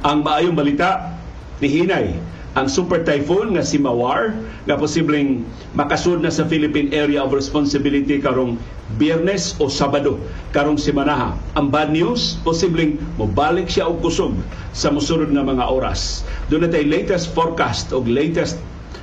[0.00, 1.12] Ang maayong balita
[1.60, 2.16] ni Hinay,
[2.56, 4.32] ang super typhoon nga si Mawar
[4.64, 5.44] nga posibleng
[5.76, 8.56] makasud na sa Philippine Area of Responsibility karong
[8.96, 10.16] Biyernes o Sabado
[10.56, 11.36] karong semana.
[11.52, 14.32] Ang bad news, posibleng mobalik siya og kusog
[14.72, 16.24] sa mosunod nga mga oras.
[16.48, 18.56] Doon na latest forecast o latest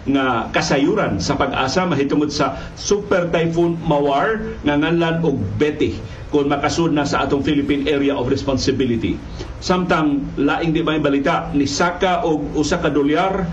[0.10, 6.92] nga kasayuran sa pag-asa mahitungod sa Super Typhoon Mawar nga nganlan og Betty kung makasud
[6.92, 9.16] na sa atong Philippine Area of Responsibility.
[9.64, 13.48] Samtang laing di may balita ni Saka og usa ka dolyar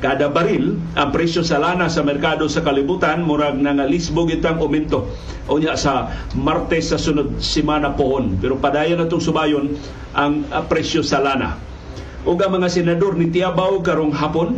[0.00, 5.08] kada baril ang presyo sa lana sa merkado sa kalibutan murag nangalisbog itang aumento.
[5.48, 9.76] Unya sa Martes sa sunod semana pohon pero padayon natong subayon
[10.16, 11.56] ang presyo sa lana.
[12.24, 14.56] Ug mga senador ni Tiabaw karong hapon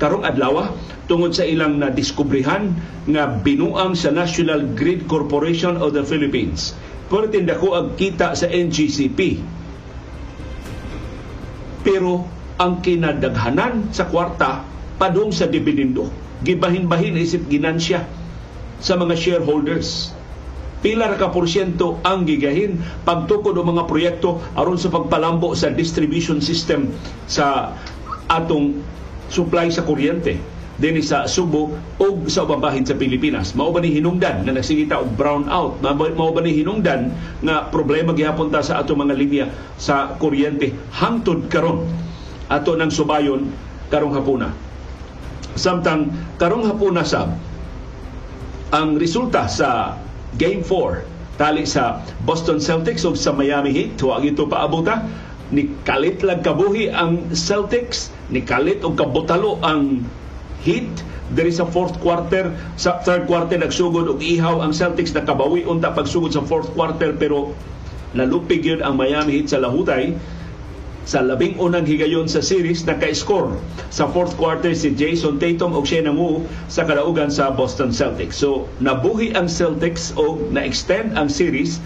[0.00, 0.72] karong adlaw
[1.06, 2.72] tungod sa ilang na diskubrihan
[3.04, 6.72] nga binuang sa National Grid Corporation of the Philippines.
[7.12, 9.44] Pertin dako ang kita sa NGCP.
[11.84, 12.24] Pero
[12.56, 14.64] ang kinadaghanan sa kwarta
[14.96, 16.08] padung sa dividendo.
[16.40, 18.04] Gibahin-bahin isip ginansya
[18.80, 20.16] sa mga shareholders.
[20.80, 26.40] Pila ra ka porsyento ang gigahin pagtukod o mga proyekto aron sa pagpalambo sa distribution
[26.40, 26.88] system
[27.28, 27.76] sa
[28.32, 28.80] atong
[29.30, 30.36] supply sa kuryente
[30.80, 33.52] din sa Subo o sa ubang bahin sa Pilipinas.
[33.52, 35.76] Mao ba ni hinungdan na nagsigita og brown out?
[35.84, 37.12] Mao ba ni hinungdan
[37.44, 41.84] nga problema gihapon ta sa ato mga linya sa kuryente hangtod karon
[42.48, 43.52] ato nang subayon
[43.92, 44.50] karong hapuna.
[45.54, 46.08] Samtang
[46.40, 47.36] karong hapuna sab
[48.72, 50.00] ang resulta sa
[50.40, 55.04] Game 4 tali sa Boston Celtics ug sa Miami Heat tuwa ito paabuta
[55.50, 60.06] ni kalit lang kabuhi ang Celtics ni kalit og kabutalo ang
[60.60, 60.92] Heat
[61.32, 65.16] diri sa fourth quarter sa third quarter nagsugod og ihaw ang Celtics.
[65.16, 67.56] Nakabawi unta pagsugod sa fourth quarter pero
[68.12, 70.12] nalupig yun ang Miami Heat sa lahutay.
[71.08, 73.56] Sa labing unang higayon sa series naka-score.
[73.88, 78.36] Sa fourth quarter si Jason Tatum og siya nangu sa kadaugan sa Boston Celtics.
[78.36, 81.80] So nabuhi ang Celtics o na-extend ang series.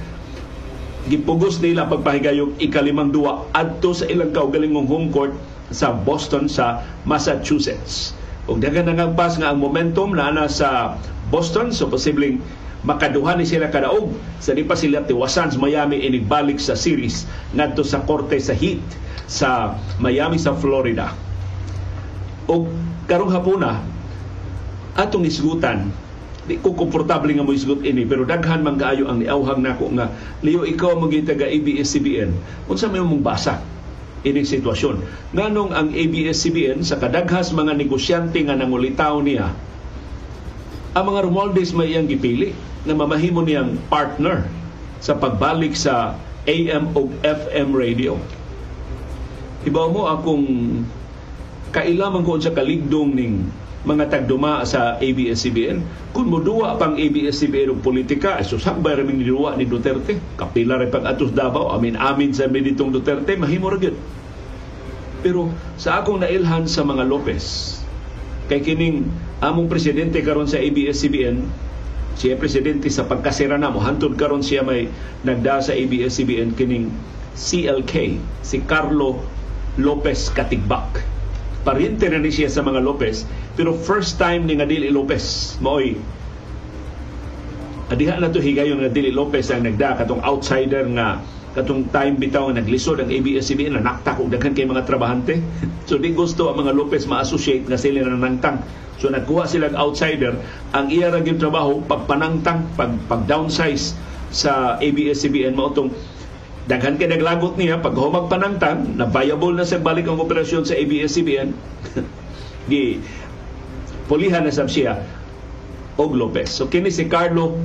[1.06, 5.36] Gipugos nila pagpahigayong ikalimang duwa adto sa ilang kaugalingong home court
[5.74, 8.14] sa Boston sa Massachusetts.
[8.46, 10.94] Ug dagan nga pas nga ang momentum na na sa
[11.34, 12.38] Boston so posibleng
[12.86, 17.26] makaduha ni sila kadaog sa di pa sila tiwasan sa Miami inigbalik sa series
[17.56, 18.84] ngadto sa korte sa Heat
[19.26, 21.10] sa Miami sa Florida.
[22.46, 22.68] O
[23.08, 23.80] karong hapuna
[24.94, 25.90] atong isgutan
[26.44, 30.12] di ko komportable nga mo isgot ini pero daghan man kaayo ang niawhag nako nga
[30.44, 32.36] liyo ikaw mo taga ABS-CBN
[32.68, 33.64] unsa may mong basa
[34.24, 35.04] ining sitwasyon
[35.36, 39.52] nganong ang ABS-CBN sa kadaghas mga negosyante nga nangulitaw niya
[40.94, 42.54] ang mga Romualdez may iyang gipili
[42.86, 44.46] na mamahimo niyang partner
[45.02, 46.14] sa pagbalik sa
[46.46, 48.14] AM o FM radio.
[49.64, 50.46] Ibaw mo akong
[51.74, 53.48] kailaman ko sa kaligdong ning
[53.84, 56.10] mga tagduma sa ABS-CBN.
[56.16, 60.16] Kung moduwa pang ABS-CBN og politika, susakbay raming niduwa ni Duterte.
[60.40, 63.76] Kapila rin pang atos Davao, amin-amin sa meditong Duterte, mahimo ra
[65.20, 67.76] Pero sa akong nailhan sa mga Lopez,
[68.48, 69.08] kay kining
[69.44, 71.44] among presidente karon sa ABS-CBN,
[72.16, 74.88] siya presidente sa pagkasira na mo, hantod karon siya may
[75.28, 76.88] nagda sa ABS-CBN kining
[77.36, 79.20] CLK, si Carlo
[79.76, 81.13] Lopez Katigbak
[81.64, 83.25] pariente na siya sa mga Lopez
[83.58, 85.97] pero first time ni nga Dili Lopez maoy
[87.88, 92.50] adiha na to higayon nga Dili Lopez ang nagda katong outsider nga katong time bitaw
[92.50, 95.38] nga naglisod ang ABS-CBN na naktak og daghan kay mga trabahante.
[95.88, 98.58] So di gusto ang mga Lopez ma-associate nga sila na nangtang.
[98.98, 100.34] So nagkuha sila outsider.
[100.75, 103.94] Ang iya ra trabaho pagpanangtang pag pag downsize
[104.34, 105.94] sa ABS-CBN mao tong
[106.64, 110.72] daghan kay naglagot niya pag humag panangtang na viable na sa balik ang operasyon sa
[110.72, 111.52] ABS-CBN
[112.72, 113.04] gi
[114.08, 115.00] pulihan na sab siya
[116.00, 116.50] og Lopez.
[116.50, 117.60] So kini si Carlo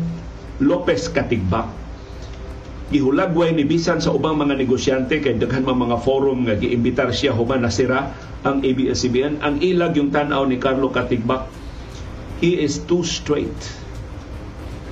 [0.59, 1.71] Lopez Katigbak
[2.89, 7.37] gihulagway ni bisan sa ubang mga negosyante kay daghan man mga forum nga giimbitar siya
[7.37, 8.11] human nasira
[8.41, 11.47] ang ABS-CBN ang ilag yung tan-aw ni Carlo Katigbak
[12.43, 13.55] he is too straight.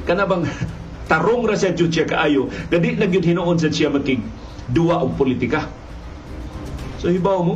[0.07, 0.47] Kana bang
[1.07, 2.51] tarong ra jud siya kaayo.
[2.69, 4.19] Nga di na gyud hinuon sa siya makig
[4.71, 5.67] duwa og politika.
[6.99, 7.55] So hibaw mo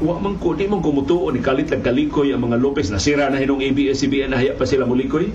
[0.00, 2.88] wa man ko di man kumutuo ni kalit lang kalikoy ang mga Lopez.
[2.88, 5.28] Nasira na hinong ABS-CBN haya pa sila mulikoy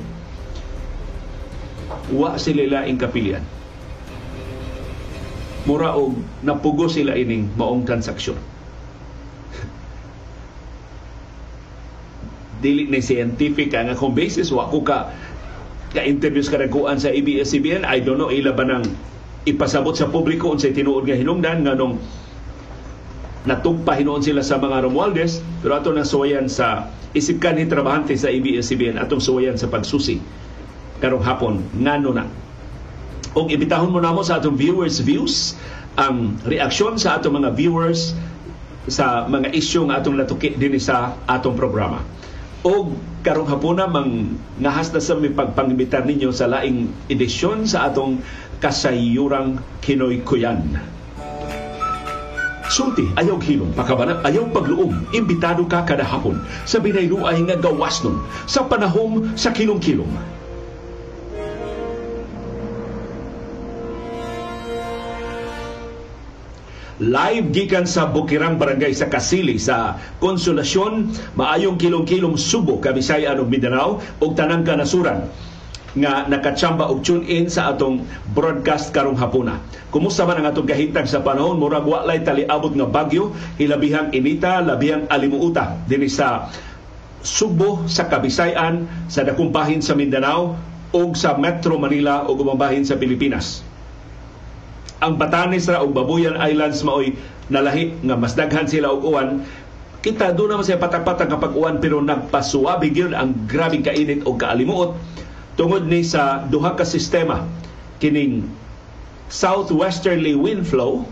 [2.14, 3.42] wa sila laing kapilian.
[5.66, 6.14] Mura og
[6.46, 8.38] napugo sila ining maong transaksyon.
[12.64, 15.10] Dili na scientific nga kung basis wa ko ka
[15.96, 18.84] ka-interviews ka nagkuan sa ABS-CBN, I don't know, ila ba ng
[19.48, 22.02] ipasabot sa publiko unsay tinuod nga hinungdan nganong
[23.46, 25.40] natugpa hinuon sila sa mga Romualdez.
[25.62, 30.20] Pero ato na suwayan sa isip ka ni trabahante sa ABS-CBN atong suwayan sa pagsusi
[31.00, 31.62] karong hapon.
[31.78, 32.26] Ngano na?
[33.38, 35.56] Og ibitahon mo namo sa atong viewers views
[35.96, 38.18] ang reaksyon sa atong mga viewers
[38.90, 42.04] sa mga isyu nga atong natuki dinhi sa atong programa
[42.66, 42.90] o
[43.22, 48.26] karong hapuna mang ngahas na sa may pagpangibitar ninyo sa laing edisyon sa atong
[48.58, 50.74] kasayurang Kinoy Kuyan.
[52.66, 58.18] Sulti, ayaw hilom, pakabanat, ayaw pagluom, imbitado ka kada hapon sa binayruay nga gawas nun
[58.50, 60.10] sa panahom sa kilong-kilong.
[67.02, 71.12] Live gikan sa Bukirang Barangay sa Kasili sa Konsolasyon.
[71.36, 75.28] Maayong kilong-kilong Subo Kabisayan ug Mindanao ug tanang kanasuran
[75.96, 78.04] nga nakatsamba og tune in sa atong
[78.36, 79.64] broadcast karong hapuna.
[79.96, 81.56] Kumusta man ang atong kahintag sa panahon?
[81.56, 86.52] Murag wa lay taliabot nga bagyo, hilabihang inita, labihang alimuuta dinhi sa
[87.26, 90.54] Subo sa Kabisayan, sa dakong bahin sa Mindanao
[90.94, 93.75] ug sa Metro Manila ug ubang bahin sa Pilipinas
[95.06, 97.14] ang Batanes ra ug Babuyan Islands maoy
[97.54, 99.46] nalahi nga mas daghan sila og uwan.
[100.02, 104.98] Kita do naman siya patak-patak kapag uwan pero nagpasuwabi gyud ang grabing kainit o kaalimuot
[105.56, 107.48] tungod ni sa duha ka sistema
[108.04, 108.46] kining
[109.32, 111.08] southwesterly wind flow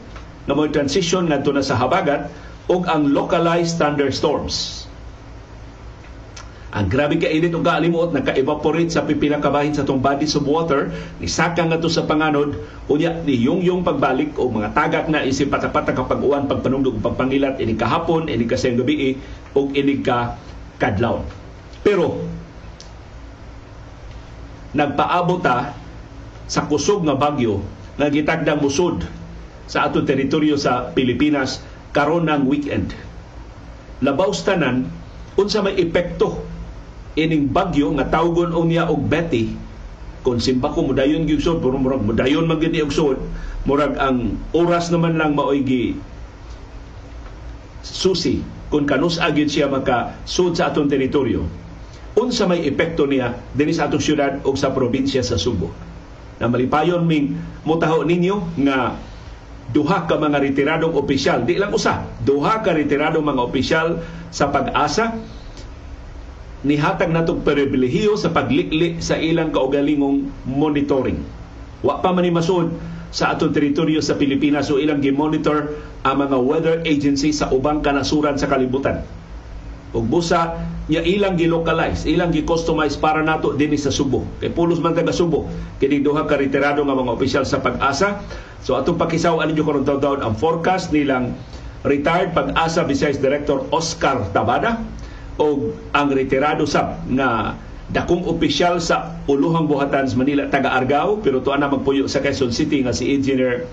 [0.45, 2.27] na mo transition ngadto na sa habagat
[2.67, 4.82] ug ang localized thunderstorms
[6.73, 10.41] ang grabe ka init ug kaalimuot naka-evaporate sa pipila ka bahin sa tong bodies of
[10.49, 10.89] water
[11.21, 12.57] ni saka nga to sa panganod
[12.89, 17.61] unya ni yung yung pagbalik o mga tagak na isip patapata kapag uwan pagpanungdog pagpangilat
[17.61, 19.21] ini kahapon ini ka sayang gabi
[19.53, 20.33] ug ini ka
[20.81, 21.21] kadlaw
[21.85, 22.25] pero
[24.73, 25.77] nagpaabot ta
[26.49, 27.61] sa kusog nga bagyo
[28.01, 29.05] nga gitagdang musod
[29.69, 31.61] sa ato teritoryo sa Pilipinas
[31.93, 32.91] karon ng weekend.
[34.01, 34.89] Labaw tanan
[35.37, 36.41] unsa may epekto
[37.13, 39.53] ining bagyo nga tawgon unya og Betty
[40.23, 43.17] kung simba ko mudayon gyud pero murag mudayon man gyud og sud
[43.67, 45.99] murag ang oras naman lang maoy gi
[47.83, 48.39] susi
[48.71, 51.45] kung kanus agid siya maka sud sa atong teritoryo.
[52.17, 55.69] Unsa may epekto niya dinhi sa atong syudad o sa probinsya sa Subo?
[56.41, 58.97] Na malipayon ming mutaho ninyo nga
[59.69, 63.87] duha ka mga retiradong opisyal di lang usa duha ka retiradong mga opisyal
[64.33, 65.17] sa pag-asa
[66.63, 71.19] nihatag natong pribilehiyo sa paglikli sa ilang kaugalingong monitoring.
[71.83, 72.71] Wa pa man masud
[73.13, 75.75] sa atong teritoryo sa Pilipinas o ilang gi-monitor
[76.07, 79.03] ang mga weather agency sa ubang kanasuran sa kalibutan.
[79.93, 80.57] Ug busa
[80.89, 84.25] niya ilang gi-localize, ilang gi-customize para nato dinhi sa Subo.
[84.41, 85.45] Kay pulos man taga Subo,
[85.77, 88.23] kini duha ka retirado nga mga opisyal sa pag-asa.
[88.65, 91.35] So atong pakisaw ninyo karon taw ang forecast nilang
[91.83, 94.79] retired pag-asa Vice Director Oscar Tabada
[95.37, 97.57] o ang retirado sab nga
[97.89, 102.53] dakong opisyal sa Uluhang Buhatan sa Manila taga Argao pero tuan na magpuyo sa Quezon
[102.53, 103.65] City nga si Engineer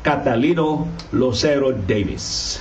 [0.00, 2.56] Catalino Lucero Davis.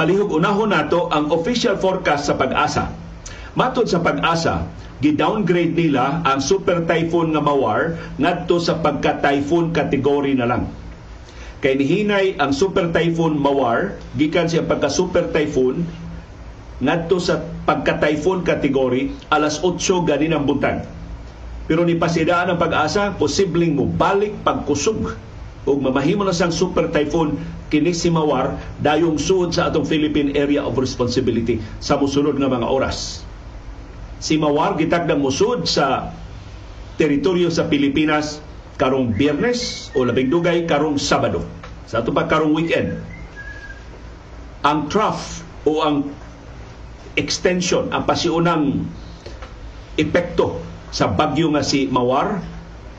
[0.00, 2.88] Palihog unahon nato ang official forecast sa pag-asa.
[3.52, 4.64] Matod sa pag-asa,
[5.00, 10.68] gi-downgrade nila ang super typhoon nga Mawar ngadto sa pagka-typhoon category na lang.
[11.64, 15.88] Kay nihinay ang super typhoon Mawar gikan siya pagka super typhoon
[16.84, 20.84] ngadto sa pagka-typhoon category alas 8 ganin ang buntag.
[21.64, 25.16] Pero ni pasidaan ang pag-asa, posibleng mo balik pagkusog
[25.64, 27.40] ug mamahimo na sang super typhoon
[27.72, 32.68] kini si Mawar dayong suod sa atong Philippine Area of Responsibility sa musunod nga mga
[32.68, 33.28] oras
[34.20, 36.12] si Mawar gitagdang musud sa
[37.00, 38.44] teritoryo sa Pilipinas
[38.76, 41.40] karong Biyernes o labing dugay karong Sabado.
[41.88, 43.00] Sa ato pa karong weekend.
[44.60, 46.12] Ang trough o ang
[47.16, 48.84] extension, ang pasiunang
[49.96, 50.60] epekto
[50.92, 52.44] sa bagyo nga si Mawar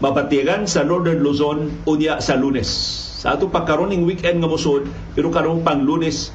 [0.02, 2.68] mabatigan sa Northern Luzon unya sa Lunes.
[3.22, 6.34] Sa ato pa karoning weekend nga musud pero karong pang Lunes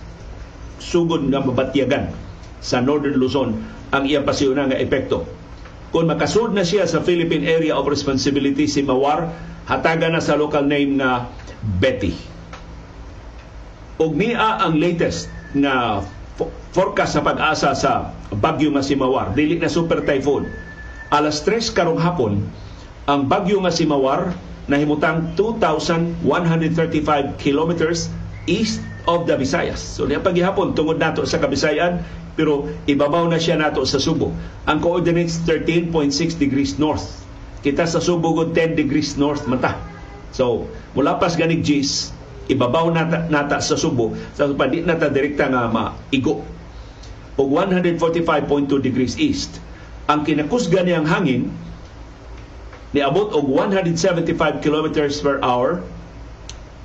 [0.78, 2.25] sugod nga mabatiyagan
[2.60, 3.54] sa Northern Luzon
[3.94, 5.24] ang iyang pasiuna nga epekto.
[5.94, 9.30] Kung makasud na siya sa Philippine Area of Responsibility si Mawar,
[9.70, 11.30] hataga na sa local name nga
[11.80, 12.12] Betty.
[13.96, 16.04] Ug niya ang latest nga
[16.76, 20.44] forecast sa pag-asa sa bagyo nga si Mawar, dili na super typhoon.
[21.08, 22.44] Alas 3 karong hapon,
[23.08, 24.36] ang bagyo nga si Mawar
[24.66, 28.10] nahimutang 2,135 kilometers
[28.50, 29.78] east of the Visayas.
[29.78, 32.02] So niya paghihapon tungod nato sa Kabisayan,
[32.36, 34.30] pero ibabaw na siya nato sa Subo.
[34.68, 37.24] Ang coordinates 13.6 degrees north.
[37.64, 39.74] Kita sa Subo gud 10 degrees north mata.
[40.36, 42.12] So, mula pas ganig G's,
[42.52, 46.44] ibabaw nata, nata sa Subo sa so, di nata direkta nga maigo.
[47.40, 49.58] O 145.2 degrees east.
[50.06, 51.50] Ang kinakusga niyang hangin
[52.94, 55.82] niabot og 175 kilometers per hour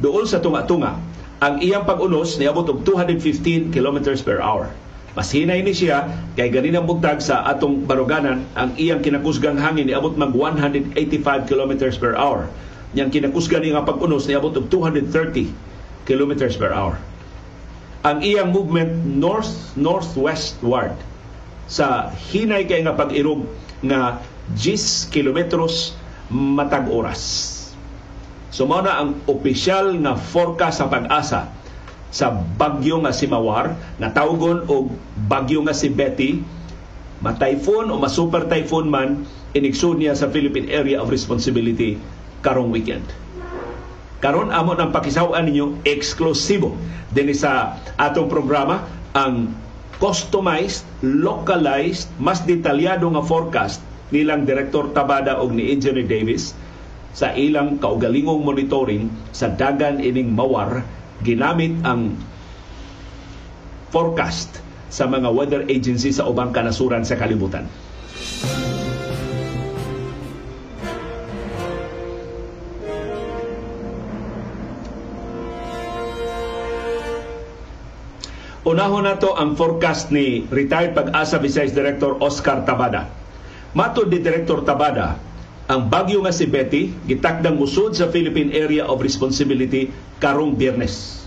[0.02, 0.98] doon sa tunga-tunga.
[1.44, 4.72] Ang iyang pag-unos niabot og 215 kilometers per hour.
[5.12, 6.08] Mas hinay ni siya
[6.40, 10.96] kay ganinang bugtag sa atong baruganan ang iyang kinakusgang hangin niabot mag 185
[11.52, 12.48] kilometers per hour.
[12.96, 15.52] Yang kinakusgan nga pag-unos niabot og 230
[16.08, 16.96] kilometers per hour.
[18.08, 20.96] Ang iyang movement north northwestward
[21.68, 23.44] sa hinay kay nga pag-irog
[23.84, 24.24] nga
[24.56, 25.96] 10 kilometros
[26.32, 27.52] matag oras.
[28.52, 31.52] So na ang opisyal nga forecast sa pag-asa
[32.12, 34.92] sa bagyo nga si Mawar, natawgon og
[35.32, 36.44] bagyo nga si Betty,
[37.24, 39.24] ma-typhoon o ma-super typhoon man,
[39.56, 41.96] inigsud niya sa Philippine Area of Responsibility
[42.44, 43.08] karong weekend.
[44.22, 46.78] Karon amo nang pakisawan ninyo eksklusibo
[47.10, 48.86] dinhi sa atong programa
[49.18, 49.50] ang
[49.98, 53.82] customized, localized, mas detalyado nga forecast
[54.14, 56.54] nilang Direktor Tabada og ni Engineer Davis
[57.18, 60.86] sa ilang kaugalingong monitoring sa dagan ining mawar
[61.22, 62.18] ginamit ang
[63.94, 64.62] forecast
[64.92, 67.66] sa mga weather agency sa ubang kanasuran sa kalibutan.
[78.62, 83.22] Unahon nato ang forecast ni retired pag-asa Vice Director Oscar Tabada
[83.72, 85.16] Matod ni Director Tabada,
[85.72, 89.88] ang bagyo nga si Betty gitakdang musud sa Philippine Area of Responsibility
[90.20, 91.24] karong Biyernes.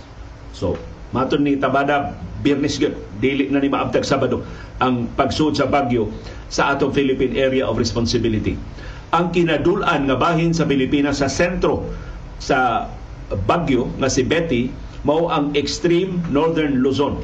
[0.52, 0.76] So,
[1.16, 2.12] matod ni Tabada,
[2.44, 2.92] Biyernes gyud,
[3.24, 4.44] dili na ni maabtag Sabado
[4.84, 6.12] ang pagsud sa bagyo
[6.52, 8.60] sa atong Philippine Area of Responsibility.
[9.16, 11.88] Ang kinadulan nga bahin sa Pilipinas sa sentro
[12.36, 12.92] sa
[13.48, 14.68] bagyo nga si Betty
[15.08, 17.16] mao ang extreme northern Luzon.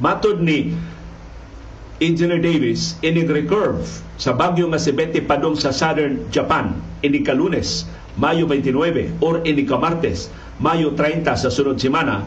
[0.00, 0.72] Matod ni
[2.00, 3.84] Engineer Davis inig recurve
[4.16, 6.72] sa bagyo nga si Betty padong sa southern Japan
[7.04, 7.84] ini kalunes
[8.16, 12.24] Mayo 29 or ini kamartes Mayo 30 sa sunod semana.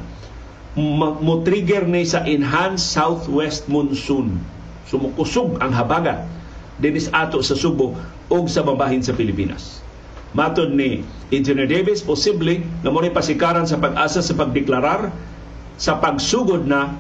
[0.77, 4.38] Mo trigger ni sa enhanced southwest monsoon.
[4.86, 6.29] Sumukusog ang habagat.
[6.77, 7.98] Dinis ato sa Subo
[8.29, 9.88] o sa babahin sa Pilipinas
[10.33, 11.01] Matod ni
[11.33, 15.09] Engineer Davis, posible na mo pasikaran sa pag-asa sa pagdeklarar
[15.79, 16.93] sa pagsugod na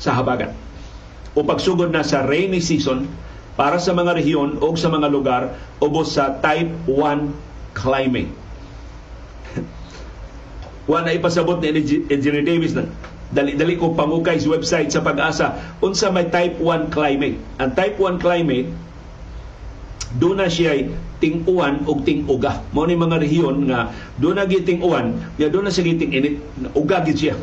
[0.00, 0.54] sa habagat
[1.36, 3.08] o pagsugod na sa rainy season
[3.56, 5.42] para sa mga rehiyon o sa mga lugar
[5.80, 8.32] ubos sa type 1 climate.
[10.90, 11.68] Wa na ipasabot ni
[12.08, 12.88] Engineer Davis na
[13.32, 17.40] dali-dali ko pamukay sa website sa pag-asa unsa may type 1 climate.
[17.60, 18.68] Ang type 1 climate
[20.20, 20.76] doon na siya
[21.22, 22.66] ting-uwan o ting-uga.
[22.74, 26.34] Mao ni mga rehiyon nga doon na giting-uwan, ya doon na siya giting init,
[26.74, 27.36] uga gid siya.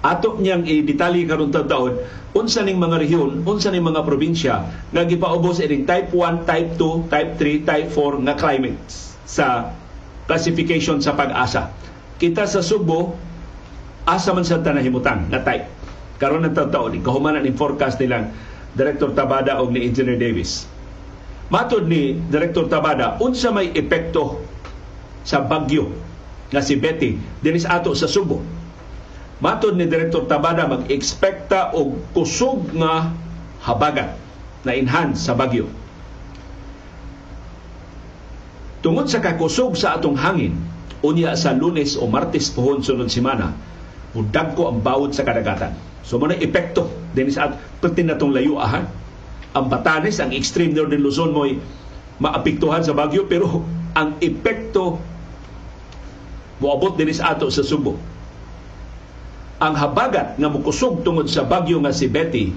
[0.00, 2.00] ato niyang i-detalye karon taon
[2.32, 4.64] unsa ning mga rehiyon, unsa ning mga probinsya
[4.96, 9.76] nga gipaubos ining type 1, type 2, type 3, type 4 nga climates sa
[10.24, 11.74] classification sa pag-asa.
[12.16, 13.12] Kita sa Subo,
[14.06, 15.66] asa man sa tanahimutang na type.
[16.16, 18.32] Karon ng taon, kahumanan ng forecast nilang
[18.70, 20.70] Director Tabada o ni Engineer Davis.
[21.50, 24.38] Matod ni Director Tabada, unsa may epekto
[25.26, 25.90] sa bagyo
[26.54, 28.40] nga si Betty dinis ato sa Subo
[29.40, 33.08] Matod ni Direktor Tabada mag-ekspekta og kusog nga
[33.64, 34.12] habagat
[34.68, 35.64] na enhance sa bagyo.
[38.84, 40.60] Tungod sa kakusog sa atong hangin,
[41.00, 43.56] unya sa lunes o martes pohon sunod semana,
[44.12, 45.72] mudag ko ang bawod sa kadagatan.
[46.04, 48.88] So mo epekto din sa at pertin natong layo ahan.
[49.56, 51.58] Ang Batanes, ang extreme northern Luzon mo'y
[52.20, 53.64] maapektuhan sa bagyo pero
[53.96, 55.00] ang epekto
[56.60, 57.96] moabot din sa ato sa Subo
[59.60, 62.48] ang habagat nga mukusog tungod sa bagyo nga si Betty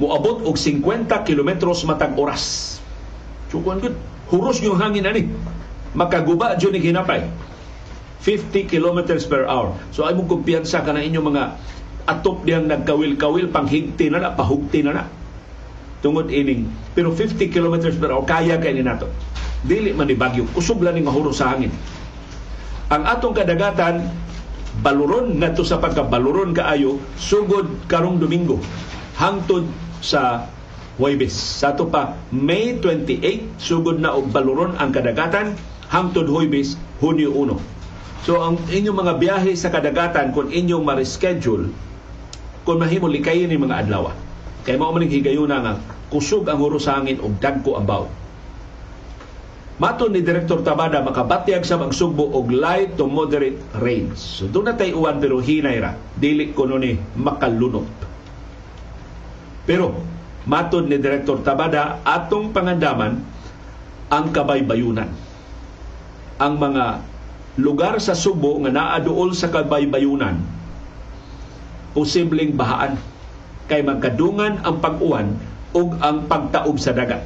[0.00, 2.78] muabot og 50 kilometros matag oras.
[3.52, 3.92] Chukon gud,
[4.32, 5.28] huros yung hangin ani.
[5.92, 7.28] Makaguba jud ni ginapay.
[8.24, 9.76] 50 kilometers per hour.
[9.92, 11.44] So ay mo kumpiyansa ka na inyong mga
[12.08, 15.04] atop diyang nagkawil-kawil panghigti na na, pahugti na na.
[16.02, 16.66] Tungod ining.
[16.98, 19.06] Pero 50 kilometers per hour, kaya kay ni nato.
[19.62, 20.44] Dili man ni bagyo.
[20.50, 21.70] Kusog lang ni mahuro sa hangin.
[22.90, 24.10] Ang atong kadagatan,
[24.82, 28.58] baluron ngadto sa pagkabaluron kaayo sugod karong Domingo
[29.20, 29.68] hangtod
[30.02, 30.50] sa
[30.96, 31.32] Huwebes.
[31.32, 35.56] Sa to pa May 28 sugod na og baluron ang kadagatan
[35.88, 38.26] hangtod Huwebes Hunyo 1.
[38.28, 41.68] So ang inyong mga biyahe sa kadagatan kung inyong ma-reschedule
[42.62, 44.14] kung mahimo likayin ni mga adlaw.
[44.62, 45.74] Kay mao man higayuna nga
[46.12, 48.10] kusog ang huro sa hangin og dagko ang bawd.
[49.82, 54.20] Mato ni Direktor Tabada makabatyag sa magsugbo og light to moderate rains.
[54.20, 55.98] So doon na tayo uwan pero hinay ra.
[56.14, 57.88] Dili ko ni makalunop.
[59.66, 59.98] Pero
[60.46, 63.18] matod ni Direktor Tabada atong pangandaman
[64.12, 65.10] ang kabaybayunan.
[66.38, 66.84] Ang mga
[67.58, 70.62] lugar sa Subo nga naa duol sa kabaybayunan
[71.92, 72.96] posibleng bahaan
[73.70, 75.38] kay magkadungan ang pag-uwan
[75.72, 77.22] ug ang pagtaob sa dagat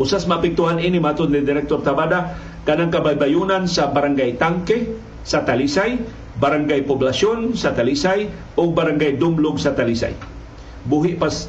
[0.00, 2.34] Usas mapiktuhan ini matod ni Direktor Tabada
[2.64, 6.00] kanang kabaybayunan sa Barangay Tangke sa Talisay,
[6.40, 10.16] Barangay Poblasyon sa Talisay o Barangay Dumlog sa Talisay.
[10.88, 11.46] Buhi pas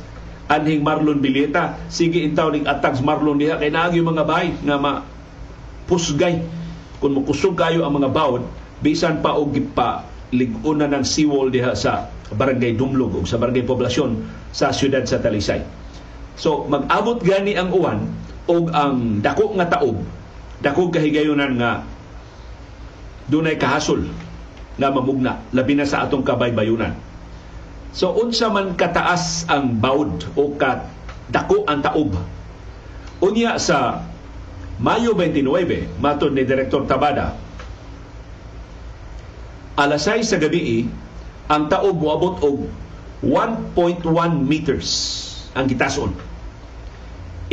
[0.51, 4.77] anhing Marlon Bilieta, sige intaw ning atags Marlon diha kay naag yung mga bahay nga
[4.77, 5.01] ma
[5.87, 6.43] pusgay
[6.99, 8.43] kung mukusog kayo ang mga bawod
[8.83, 14.25] bisan pa og pa liguna ng seawall diha sa Barangay Dumlog o sa Barangay Poblasyon
[14.49, 15.61] sa siyudad sa Talisay.
[16.33, 18.09] So mag-abot gani ang uwan
[18.49, 20.03] og ang dako nga taob
[20.59, 21.71] dako kahigayunan nga
[23.31, 24.03] dunay kahasol
[24.75, 26.91] nga mamugna labi na sa atong kabaybayunan
[27.95, 30.83] so unsa man kataas ang bawd o ka
[31.31, 32.15] dako ang taob
[33.23, 34.03] unya sa
[34.83, 37.37] Mayo 29 matod ni Direktor Tabada
[39.79, 40.85] alas 6 sa gabi
[41.49, 42.57] ang taob moabot og
[43.25, 44.03] 1.1
[44.43, 44.89] meters
[45.55, 46.11] ang gitason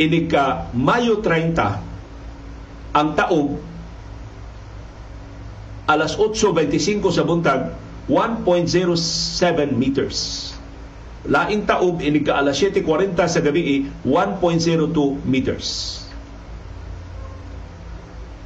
[0.01, 1.57] ini ka Mayo 30
[2.91, 3.71] ang taog
[5.91, 7.75] alas 8.25 sa buntag
[8.09, 10.51] 1.07 meters.
[11.27, 16.00] Laing taog ini ka alas 7.40 sa gabi 1.02 meters.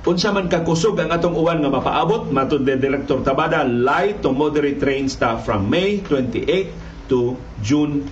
[0.06, 4.78] Unsa man kakusog ang atong uwan nga mapaabot matud ni Director Tabada light to moderate
[4.86, 7.34] rain staff from May 28 to
[7.66, 8.06] June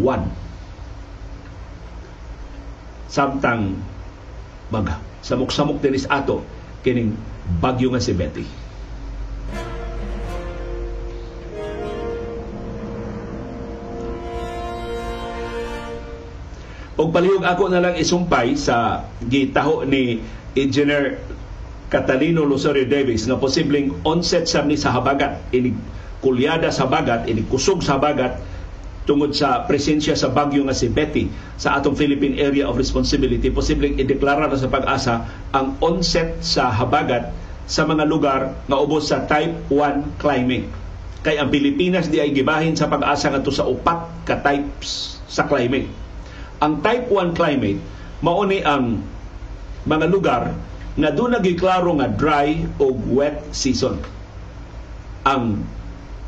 [3.12, 3.76] samtang
[4.72, 6.40] mag samok-samok dinis ato
[6.80, 7.12] kining
[7.60, 8.46] bagyo nga si Betty.
[16.94, 20.22] Og palihog ako na lang isumpay sa gitaho ni
[20.54, 21.18] Engineer
[21.90, 25.74] Catalino Losario Davis nga posibleng onset sa ni sa habagat ini
[26.24, 28.40] kulyada sa bagat ini kusog sa bagat
[29.04, 31.28] tungod sa presensya sa bagyo nga si Betty
[31.60, 37.28] sa atong Philippine Area of Responsibility, posibleng ideklara na sa pag-asa ang onset sa habagat
[37.68, 40.68] sa mga lugar nga ubos sa Type 1 climate.
[41.24, 45.88] Kay ang Pilipinas di ay gibahin sa pag-asa ngadto sa upat ka types sa climate.
[46.64, 47.80] Ang Type 1 climate
[48.24, 49.04] mauni ang
[49.84, 50.56] mga lugar
[50.94, 54.00] nga doon nagiklaro nga dry o wet season.
[55.24, 55.64] Ang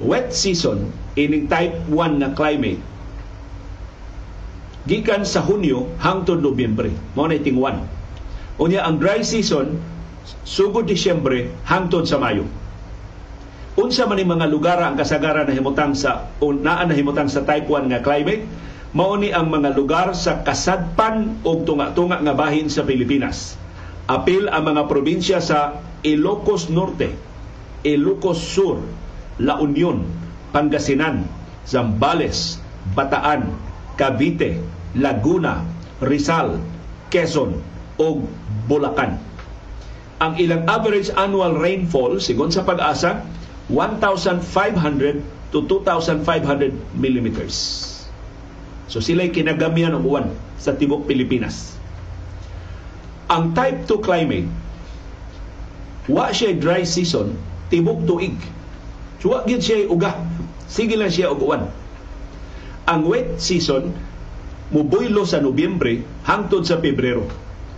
[0.02, 2.80] wet season ining type 1 na climate
[4.86, 6.92] gikan sa Hunyo hangtod Nobyembre.
[7.16, 7.96] Mao na iting 1
[8.56, 9.76] unya ang dry season
[10.42, 12.48] sugod Disyembre hangtod sa Mayo.
[13.76, 17.68] Unsa man mga lugar ang kasagaran na himutang sa o naa na himutang sa type
[17.68, 18.48] 1 nga climate
[18.96, 23.60] mao ni ang mga lugar sa kasadpan og tunga-tunga nga bahin sa Pilipinas.
[24.08, 27.12] Apil ang mga probinsya sa Ilocos Norte,
[27.84, 28.80] Ilocos Sur,
[29.36, 30.00] La Union,
[30.48, 31.28] Pangasinan,
[31.68, 32.56] Zambales,
[32.96, 33.52] Bataan,
[34.00, 34.64] Cavite,
[34.96, 35.60] Laguna,
[36.00, 36.56] Rizal,
[37.12, 37.60] Quezon
[38.00, 38.24] ug
[38.64, 39.20] Bulacan.
[40.24, 43.20] Ang ilang average annual rainfall sigon sa pag-asa
[43.68, 45.20] 1,500
[45.52, 47.95] to 2,500 millimeters.
[48.86, 51.74] So sila'y kinagamihan ng uwan sa tibok Pilipinas.
[53.26, 54.46] Ang type 2 climate,
[56.06, 57.34] wa siya dry season,
[57.68, 58.38] tibok tuig.
[59.18, 60.14] So wa gid siya uga.
[60.70, 61.66] Sige lang siya og uwan.
[62.86, 63.90] Ang wet season,
[64.70, 67.26] mubuylo sa Nobyembre hangtod sa Pebrero.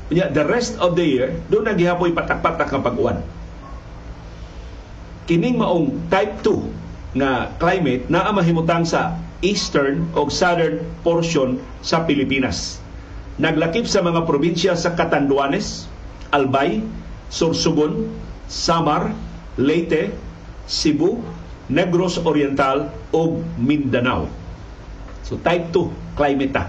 [0.09, 3.21] Kanya, the rest of the year, doon naghihapoy patak-patak ang pag-uwan
[5.29, 12.83] kining maong type 2 nga climate naa mahimutang sa eastern o southern portion sa Pilipinas.
[13.38, 15.87] Naglakip sa mga probinsya sa Catanduanes,
[16.35, 16.83] Albay,
[17.31, 18.11] Sorsogon,
[18.51, 19.14] Samar,
[19.55, 20.11] Leyte,
[20.66, 21.22] Cebu,
[21.70, 24.27] Negros Oriental o Mindanao.
[25.22, 26.64] So type 2 climate ta.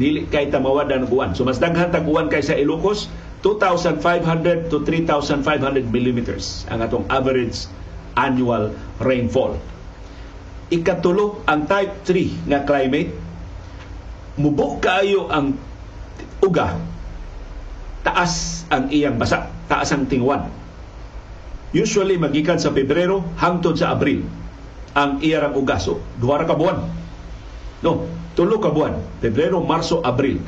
[0.00, 1.36] Dili kay tamawad ang uwan.
[1.36, 3.12] So mas daghan tag uwan kaysa Ilocos,
[3.44, 5.44] 2,500 to 3,500
[5.88, 7.68] millimeters ang atong average
[8.16, 9.56] annual rainfall.
[10.70, 13.10] Ikatulo, ang type 3 nga climate,
[14.38, 15.58] mubo kaayo ang
[16.38, 16.78] uga,
[18.06, 20.46] taas ang iyang basa, taas ang tingwan.
[21.74, 24.26] Usually, magikan sa Pebrero hangtod sa Abril
[24.94, 26.02] ang iyang ugaso.
[26.18, 26.82] Duwara ka buwan.
[27.82, 28.98] No, tulo ka buwan.
[29.22, 30.38] Pebrero, Marso, Abril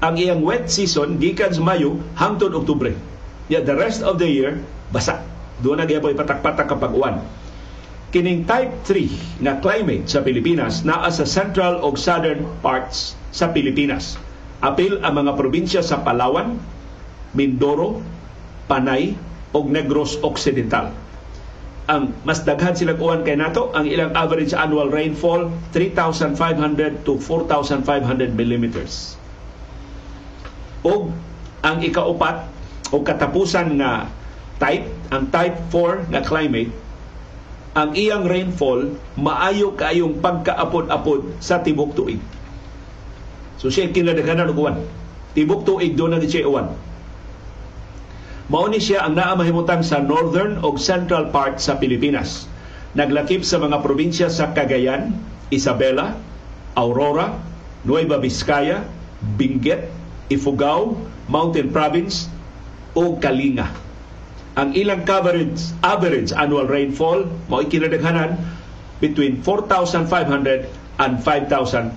[0.00, 2.96] ang iyang wet season gikan sa Mayo hangtod Oktubre.
[3.52, 4.56] Yeah, the rest of the year
[4.88, 5.20] basa.
[5.60, 7.20] Doon na gyapon patak-patak kapag uwan.
[8.10, 14.18] Kining type 3 nga climate sa Pilipinas naa sa central o southern parts sa Pilipinas.
[14.60, 16.58] Apil ang mga probinsya sa Palawan,
[17.32, 18.02] Mindoro,
[18.66, 19.14] Panay
[19.54, 20.90] ug Negros Occidental.
[21.86, 28.34] Ang mas daghan sila uwan kay nato, ang ilang average annual rainfall 3,500 to 4,500
[28.34, 29.20] millimeters
[30.84, 31.12] o
[31.60, 32.48] ang ikaupat
[32.90, 34.08] o katapusan nga
[34.56, 36.72] type, ang type 4 nga climate,
[37.70, 42.18] ang iyang rainfall maayo kayong pagkaapod-apod sa tibok tuig.
[43.62, 44.76] So siya kinadaghanan og uwan.
[45.38, 46.74] Tibok tuig do na siya uwan.
[48.50, 52.50] Mao ni siya ang naa mahimutang sa northern o central part sa Pilipinas.
[52.98, 55.14] Naglakip sa mga probinsya sa Cagayan,
[55.54, 56.18] Isabela,
[56.74, 57.38] Aurora,
[57.86, 58.82] Nueva Vizcaya,
[59.38, 59.86] Benguet,
[60.26, 60.98] Ifugao,
[61.30, 62.26] Mountain Province
[62.98, 63.89] o Kalinga.
[64.60, 68.36] Ang ilang coverage, average annual rainfall mao kinadaghanan
[69.00, 70.68] between 4,500
[71.00, 71.96] and 5,500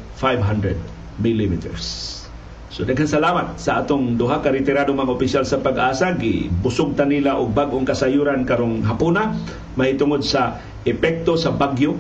[1.19, 2.23] millimeters.
[2.71, 6.15] So daghang salamat sa atong duha ka retiradong mga opisyal sa pag-asa.
[6.15, 9.35] Gibusog ta nila og bag-ong kasayuran karong hapuna.
[9.75, 11.99] Mahitungod sa epekto sa bagyo.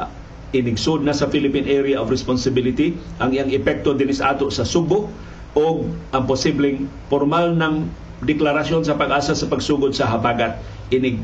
[0.00, 0.08] Uh,
[0.56, 5.06] inigsod na sa Philippine Area of Responsibility ang iyang epekto dinis ato sa Subo.
[5.52, 5.84] O
[6.16, 7.86] ang posibleng formal ng
[8.22, 10.62] deklarasyon sa pag-asa sa pagsugod sa habagat
[10.94, 11.18] inig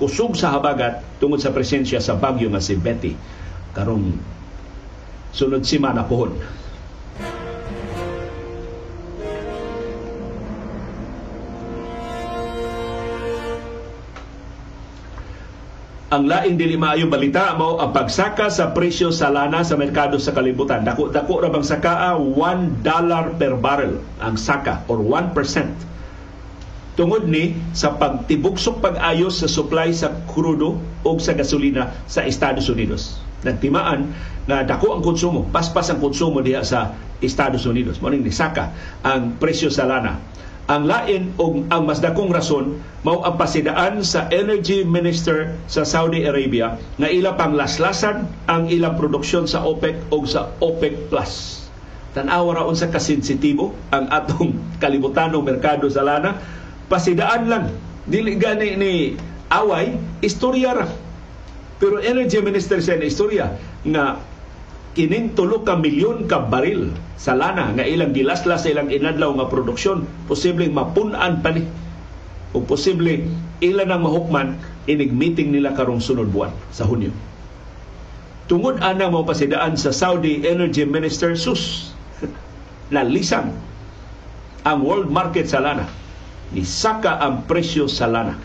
[0.00, 3.12] kusog sa habagat tungod sa presensya sa bagyo nga si Betty
[3.76, 4.16] karong
[5.36, 6.32] sunod simana pohon.
[16.08, 20.32] ang lain dili maayo balita mo ang pagsaka sa presyo sa lana sa merkado sa
[20.32, 20.80] kalibutan.
[20.80, 25.36] Dako dako ra bang saka 1 dollar per barrel ang saka or 1%.
[26.98, 33.22] Tungod ni sa pagtibuksok pag-ayos sa supply sa krudo o sa gasolina sa Estados Unidos.
[33.46, 34.10] Nagtimaan
[34.50, 38.02] na dako ang konsumo, paspas ang konsumo diha sa Estados Unidos.
[38.02, 38.74] Mo ni saka
[39.06, 40.18] ang presyo sa lana
[40.68, 46.28] ang lain o ang mas dakong rason mao ang pasidaan sa energy minister sa Saudi
[46.28, 51.64] Arabia nga ila pang laslasan ang ilang produksyon sa OPEC o sa OPEC Plus.
[52.12, 56.36] Tanawa ra unsa ka sensitibo ang atong kalibutanong merkado sa lana,
[56.88, 57.66] pasidaan lang
[58.08, 58.92] dili gani ni
[59.52, 60.88] away istorya ra.
[61.78, 63.54] Pero energy minister sa istorya
[63.86, 64.18] nga
[64.98, 69.46] kining tulo ka milyon ka baril sa lana nga ilang gilaslas sa ilang inadlaw nga
[69.46, 71.62] produksyon posibleng mapun-an pa ni
[72.50, 73.22] o posible
[73.62, 74.48] ilan ang mahukman
[74.90, 77.14] inig meeting nila karong sunod buwan sa Hunyo.
[78.48, 81.92] Tungod ana mo pasidaan sa Saudi Energy Minister Sus
[82.94, 83.52] na lisang
[84.64, 85.86] ang world market sa lana
[86.54, 88.36] ni saka ang presyo sa lana.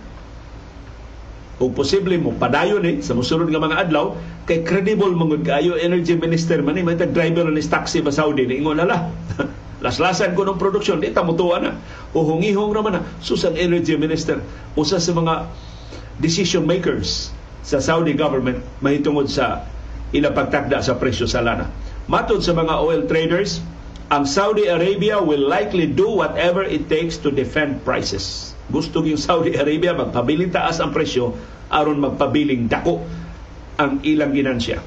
[1.62, 4.18] o posible mo padayon eh sa musunod nga mga adlaw
[4.50, 8.60] kay credible mangud kaayo energy minister man eh may driver ni taxi ba Saudi ni
[8.60, 9.08] ingon ala
[9.86, 11.78] laslasan ko ng produksyon di ta mutuwa na
[12.18, 14.42] uhong-ihong naman na susan energy minister
[14.74, 15.46] usa sa mga
[16.20, 17.32] decision makers
[17.63, 19.63] sa Saudi government mahitungod sa
[20.13, 21.66] ila pagtakda sa presyo sa lana.
[22.06, 23.63] Matod sa mga oil traders
[24.12, 29.60] ang Saudi Arabia will likely do whatever it takes to defend prices gusto yung Saudi
[29.60, 31.36] Arabia magpabiling taas ang presyo
[31.68, 33.04] aron magpabiling dako
[33.76, 34.80] ang ilang ginansya.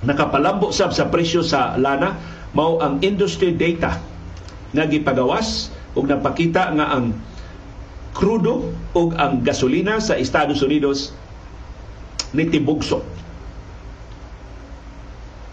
[0.00, 2.16] Nakapalambo sab sa presyo sa lana
[2.56, 4.00] mao ang industry data
[4.74, 7.14] nga gipagawas ug napakita nga ang
[8.16, 11.14] krudo ug ang gasolina sa Estados Unidos
[12.34, 13.04] nitibugso.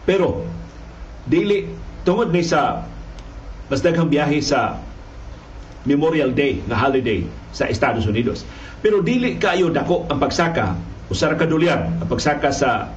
[0.07, 0.47] Pero
[1.27, 1.67] dili
[2.07, 2.87] tungod ni sa
[3.67, 4.79] mas daghang biyahe sa
[5.83, 8.47] Memorial Day nga holiday sa Estados Unidos.
[8.79, 10.79] Pero dili kayo dako ang pagsaka
[11.11, 12.95] usara ka dulyan ang pagsaka sa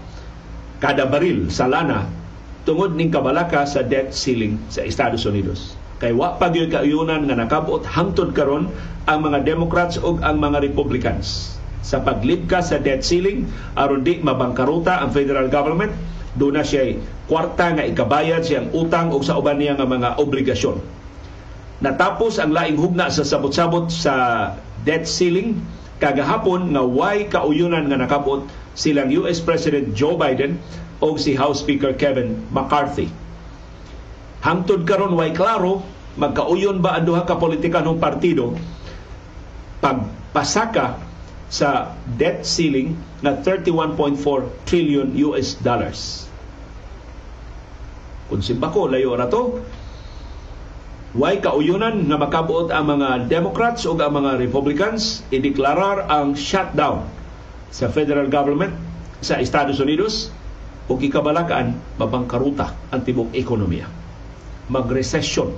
[0.78, 2.06] kada baril sa lana
[2.62, 5.74] tungod ning kabalaka sa debt ceiling sa Estados Unidos.
[5.98, 8.70] Kay wa pa gyud kaayunan nga nakabot hangtod karon
[9.10, 15.02] ang mga Democrats ug ang mga Republicans sa paglibka sa debt ceiling aron di mabangkaruta
[15.02, 15.90] ang federal government
[16.40, 16.96] do na siya
[17.28, 20.80] kwarta nga ikabayad siyang utang ug sa uban niya nga mga obligasyon
[21.80, 24.14] Natapos ang laing hugna sa sabot-sabot sa
[24.84, 25.56] debt ceiling
[25.96, 28.44] kagahapon nga way kauyunan nga nakabot
[28.76, 30.60] silang US President Joe Biden
[31.00, 33.08] o si House Speaker Kevin McCarthy.
[34.44, 35.80] Hangtod karon way klaro
[36.20, 38.52] magkauyon ba ang duha ka politikanong partido
[39.80, 41.00] pagpasaka
[41.48, 42.92] sa debt ceiling
[43.24, 44.20] na 31.4
[44.68, 46.29] trillion US dollars.
[48.30, 49.58] Kung simbako, layo ra to,
[51.10, 57.02] Way kauyunan nga makabuot ang mga Democrats o ang mga Republicans ideklarar ang shutdown
[57.74, 58.70] sa federal government
[59.18, 60.30] sa Estados Unidos
[60.86, 63.90] o gikabalakaan mabangkaruta ang tibok ekonomiya.
[64.70, 65.50] Mag-recession,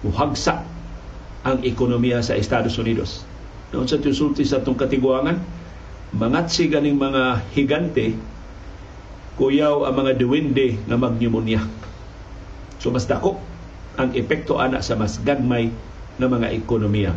[0.00, 0.64] muhagsa
[1.44, 3.20] ang ekonomiya sa Estados Unidos.
[3.68, 5.36] Noon sa tusulti sa itong katiguangan,
[6.16, 8.16] mangat si ganing mga higante,
[9.34, 11.62] kuyaw ang mga duwende nga magpneumonia.
[12.78, 13.38] So mas dako
[13.98, 15.70] ang epekto ana sa mas gagmay
[16.18, 17.12] ng mga ekonomiya.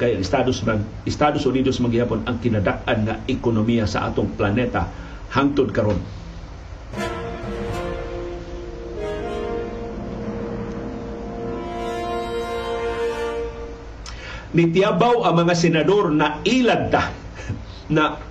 [0.00, 4.88] Kaya Estados, man, Estados Unidos magyapon ang kinadak-an nga ekonomiya sa atong planeta
[5.30, 6.00] hangtod karon.
[14.50, 17.14] Nitiabaw ang mga senador na ilad ta
[17.94, 18.29] na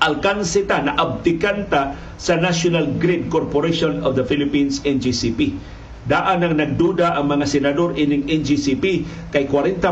[0.00, 5.56] alkanse ta na abdikanta sa National Grid Corporation of the Philippines NGCP
[6.08, 9.04] Daan ang nagduda ang mga senador ining NGCP
[9.36, 9.84] kay 40%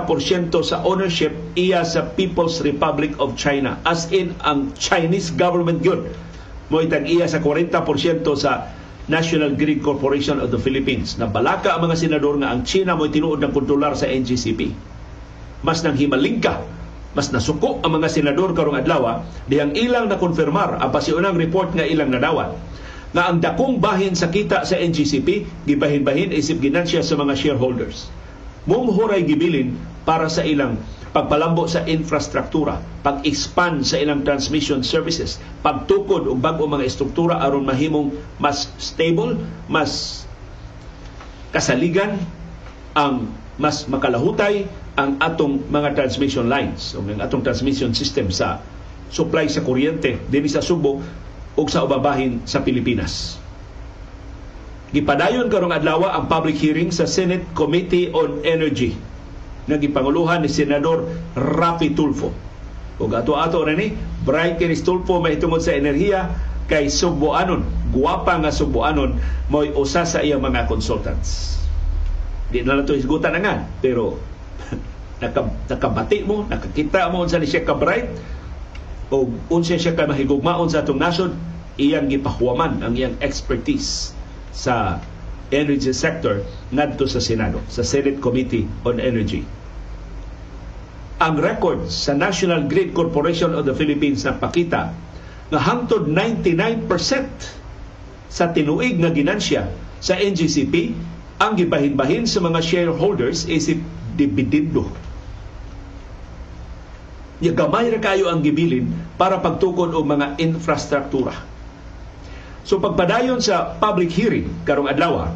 [0.64, 3.76] sa ownership iya sa People's Republic of China.
[3.84, 6.08] As in, ang Chinese government yun.
[6.72, 8.72] Mo itang iya sa 40% sa
[9.12, 11.20] National Grid Corporation of the Philippines.
[11.20, 14.72] Na balaka ang mga senador nga ang China mo tinuod ng kontrolar sa NGCP.
[15.60, 16.64] Mas nang himalingka
[17.16, 21.86] mas nasuko ang mga senador karong adlaw dihang ilang na konfirmar ang pasiunang report nga
[21.86, 22.52] ilang nadawat
[23.16, 28.12] nga ang dakong bahin sa kita sa NGCP gibahin-bahin isip ginansya sa mga shareholders.
[28.68, 30.76] Mumhuray gibilin para sa ilang
[31.16, 38.12] pagpalambo sa infrastruktura, pag-expand sa ilang transmission services, pagtukod og bag-o mga estruktura aron mahimong
[38.36, 39.40] mas stable,
[39.72, 40.24] mas
[41.56, 42.20] kasaligan
[42.92, 48.58] ang mas makalahutay ang atong mga transmission lines o ang atong transmission system sa
[49.14, 50.98] supply sa kuryente dinhi sa Subo
[51.54, 53.38] ug sa ubabahin sa Pilipinas.
[54.90, 58.98] Gipadayon karong adlaw ang public hearing sa Senate Committee on Energy
[59.68, 61.06] nga gipanguluhan ni Senador
[61.36, 62.34] Rafi Tulfo.
[62.98, 63.94] Ug ato-ato ra ni
[64.26, 66.32] Bright kini Tulfo mahitungod sa enerhiya
[66.66, 69.16] kay Subuanon, guwapa nga Subuanon
[69.48, 71.60] mo'y usa sa iyang mga consultants.
[72.48, 74.16] Di na lang ito isgutan na nga, pero
[75.18, 78.06] nakabati mo, nakakita mo unsa ni siya ka bright,
[79.08, 81.32] o unsa siya ka mahigugmaon sa atong nasod
[81.80, 84.12] iyang gipahuwaman ang iyang expertise
[84.52, 85.00] sa
[85.48, 89.46] energy sector ngadto sa Senado sa Senate Committee on Energy.
[91.18, 94.94] Ang record sa National Grid Corporation of the Philippines na pakita
[95.48, 96.86] nga hangtod 99%
[98.28, 99.66] sa tinuig nga ginansya
[99.98, 100.94] sa NGCP
[101.40, 103.80] ang gibahin-bahin sa mga shareholders isip
[104.14, 105.07] dividendo
[107.42, 111.34] gamay ra kayo ang gibilin para pagtukod og mga infrastruktura.
[112.66, 115.32] So pagpadayon sa public hearing karong adlaw,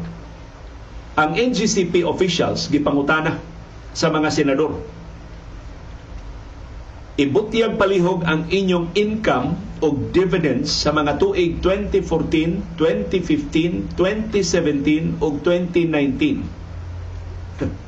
[1.15, 3.39] ang NGCP officials gipangutana
[3.95, 4.77] sa mga senador
[7.13, 9.53] ibutyag palihog ang inyong income
[9.85, 16.62] o dividends sa mga tuig 2014, 2015, 2017 o 2019.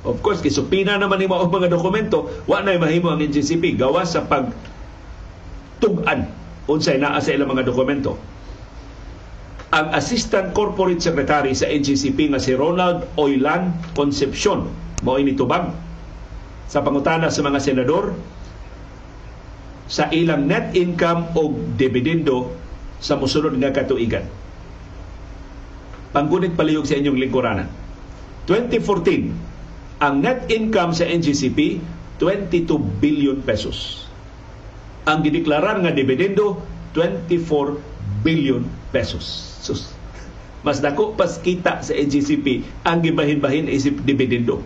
[0.06, 4.24] Of course, kisupina naman ni mga mga dokumento, wa na mahimo ang NGCP gawa sa
[4.30, 4.54] pag
[5.82, 6.30] tugan
[6.70, 8.18] unsay naa sa ilang mga dokumento.
[9.74, 14.70] Ang Assistant Corporate Secretary sa NGCP nga si Ronald Oylan Concepcion
[15.04, 15.70] mao ini tubag
[16.66, 18.16] sa pangutana sa mga senador
[19.86, 22.50] sa ilang net income o dividendo
[22.98, 24.26] sa musunod nga katuigan.
[26.10, 27.70] Panggunit palihog sa inyong lingkuranan.
[28.50, 29.45] 2014,
[30.04, 31.80] ang net income sa NGCP
[32.20, 34.08] 22 billion pesos.
[35.08, 36.60] Ang gideklarar nga dividendo
[36.96, 37.80] 24
[38.24, 39.24] billion pesos.
[39.64, 39.92] Sus.
[40.66, 44.66] Mas dako pas kita sa NGCP ang gibahin-bahin isip dividendo.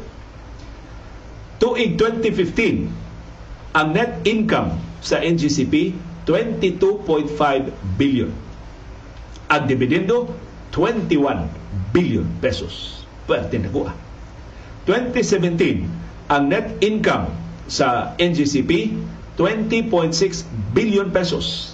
[1.60, 2.88] Tuig 2015,
[3.76, 5.92] ang net income sa NGCP
[6.24, 7.36] 22.5
[8.00, 8.32] billion.
[9.52, 10.32] Ang dividendo
[10.72, 11.52] 21
[11.92, 13.04] billion pesos.
[13.28, 13.92] Pwerte na ko
[14.88, 15.84] 2017,
[16.30, 17.34] ang net income
[17.66, 18.94] sa NGCP
[19.40, 20.44] 20.6
[20.76, 21.74] billion pesos.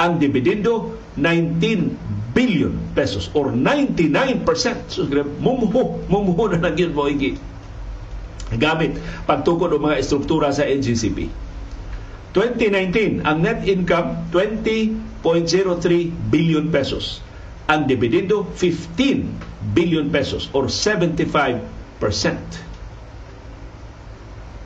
[0.00, 4.48] Ang dividendo 19 billion pesos or 99%.
[4.88, 5.04] So,
[5.38, 7.04] mumuho, mumuho na lang yun mo
[8.56, 11.28] gamit pagtukod ng mga estruktura sa NGCP.
[12.32, 17.20] 2019, ang net income 20.03 billion pesos.
[17.68, 21.81] Ang dividendo 15 billion pesos or 75%.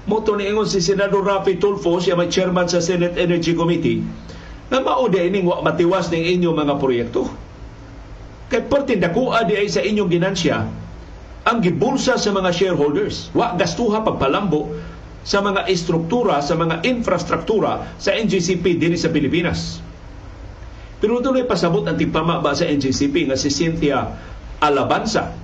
[0.07, 4.07] Moto ni ingon si Senador Rapi Tulfo, siya may chairman sa Senate Energy Committee,
[4.71, 7.27] na mauda ining wa matiwas ning inyong mga proyekto.
[8.47, 10.57] Kay pertin dakuha di ay sa inyong ginansya
[11.47, 13.31] ang gibulsa sa mga shareholders.
[13.35, 14.71] Wa gastuha pagpalambo
[15.27, 19.83] sa mga istruktura, sa mga infrastruktura sa NGCP din sa Pilipinas.
[21.03, 24.07] Pero doon ay pasabot ang tigpama ba sa NGCP nga si Cynthia
[24.63, 25.35] Alabanza.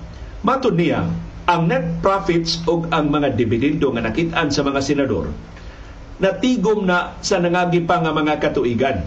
[0.46, 1.06] Matod niya,
[1.48, 5.26] ang net profits o ang mga dividendo nga nakitaan sa mga senador
[6.22, 9.02] natigom na sa nangagi pa nga mga katuigan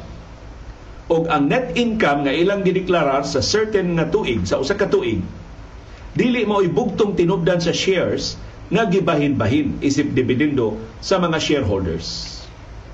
[1.07, 5.21] o ang net income nga ilang gideklarar sa certain nga tuig sa usa ka tuig
[6.15, 8.39] dili mo ibugtong tinubdan sa shares
[8.71, 12.33] nga gibahin-bahin isip dividendo sa mga shareholders.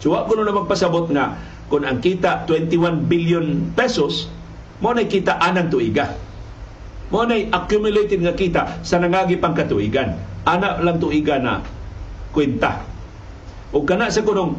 [0.03, 1.39] So wa ko na magpasabot nga
[1.71, 4.27] kung ang kita 21 billion pesos
[4.83, 6.17] mo na kita anang tuiga.
[7.11, 10.15] Mo na accumulated nga kita sa nangagi pang katuigan.
[10.47, 11.59] Ana lang tuiga na
[12.31, 12.87] kwenta.
[13.75, 14.55] O kana sa kunong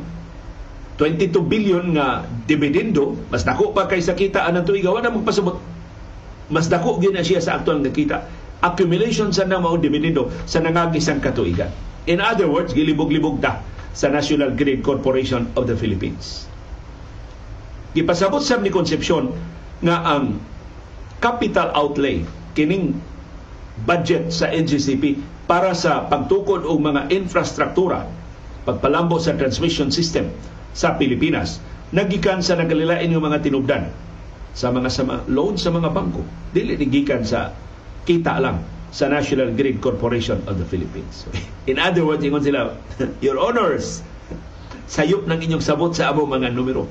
[1.00, 5.56] 22 billion nga dividendo, mas dako pa kaysa kita anang tuiga, wala magpasabot.
[6.52, 8.18] Mas dako gyud siya sa aktual nga kita
[8.62, 11.68] accumulation sa na mao dividendo sa nangagisang katuigan.
[12.06, 13.58] In other words, gilibog-libog ta
[13.92, 16.46] sa National Grid Corporation of the Philippines.
[17.92, 19.34] Gipasabot sa ni Concepcion
[19.82, 20.40] nga ang
[21.20, 22.96] capital outlay kining
[23.88, 28.06] budget sa NGCP para sa pagtukod og mga infrastruktura
[28.62, 30.30] pagpalambo sa transmission system
[30.72, 31.58] sa Pilipinas
[31.92, 33.90] nagikan sa nagalilain ng mga tinubdan
[34.52, 37.52] sa mga sama, loan sa mga bangko dili gikan sa
[38.04, 38.60] kita lang
[38.92, 41.24] sa National Grid Corporation of the Philippines.
[41.70, 42.76] In other words, ingon sila,
[43.24, 44.04] Your Honors,
[44.84, 46.84] sayop ng inyong sabot sa amo mga numero.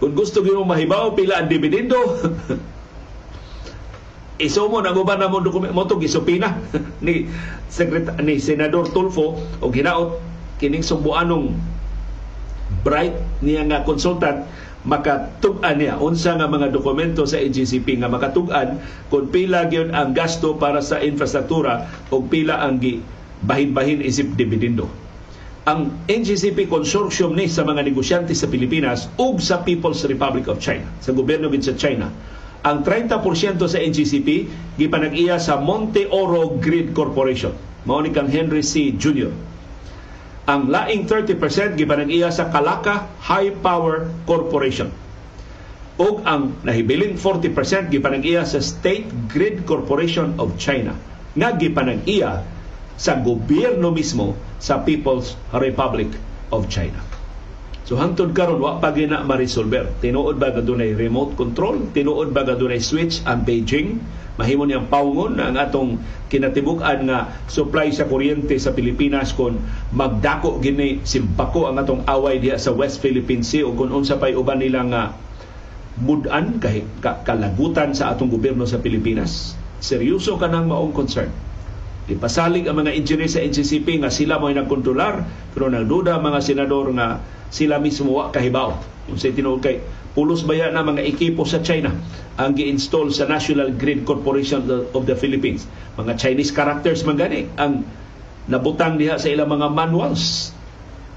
[0.00, 1.96] Kung gusto nyo mahibaw pila ang dividendo,
[4.38, 6.58] isumo na uban na mo dokumento mo gisupina
[7.04, 7.30] ni
[7.70, 10.18] sekret ni senador Tulfo o ginaot
[10.58, 11.54] kining sumbuanong
[12.82, 14.42] bright niya nga consultant
[14.84, 20.60] makatug-an niya unsa nga mga dokumento sa NGCP nga makatug-an kung pila gyud ang gasto
[20.60, 22.76] para sa infrastruktura o pila ang
[23.44, 24.88] bahin-bahin isip dividendo.
[25.64, 30.84] Ang NGCP consortium ni sa mga negosyante sa Pilipinas ug sa People's Republic of China,
[31.00, 32.12] sa gobyerno gid sa China.
[32.64, 34.28] Ang 30% sa NGCP
[34.80, 37.52] gipanag-iya sa Monte Oro Grid Corporation.
[37.84, 38.96] Mao ni kang Henry C.
[38.96, 39.54] Jr
[40.44, 44.92] ang laing 30% gipanag-iya sa Kalaka High Power Corporation.
[45.96, 50.92] Ug ang nahibiling 40% gipanag-iya sa State Grid Corporation of China
[51.32, 52.44] nga gipanag-iya
[53.00, 56.12] sa gobyerno mismo sa People's Republic
[56.52, 57.13] of China.
[57.84, 60.00] So hangtod karon wa pa gina ma-resolver.
[60.00, 61.92] Tinuod ba dunay remote control?
[61.92, 64.00] Tinuod ba dunay switch ang Beijing?
[64.34, 69.62] mahimo niyang paungon ang atong kinatibuk-an nga supply sa kuryente sa Pilipinas kon
[69.94, 74.34] magdako gini simpako ang atong away diha sa West Philippine Sea o kung unsa pay
[74.34, 75.02] uban nila nga
[76.02, 81.30] mudan kay kalagutan sa atong gobyerno sa Pilipinas seryoso ka nang maong concern
[82.04, 85.24] Ipasalig ang mga engineer sa NCCP nga sila mo nagkontrolar
[85.56, 88.76] pero nagduda mga senador nga sila mismo wa kahibaw.
[89.08, 89.80] Yung sa tinuod kay
[90.12, 91.96] pulos baya na mga ekipo sa China
[92.36, 95.64] ang gi-install sa National Grid Corporation of the Philippines.
[95.96, 97.88] Mga Chinese characters man gani ang
[98.52, 100.52] nabutang diha sa ilang mga manuals.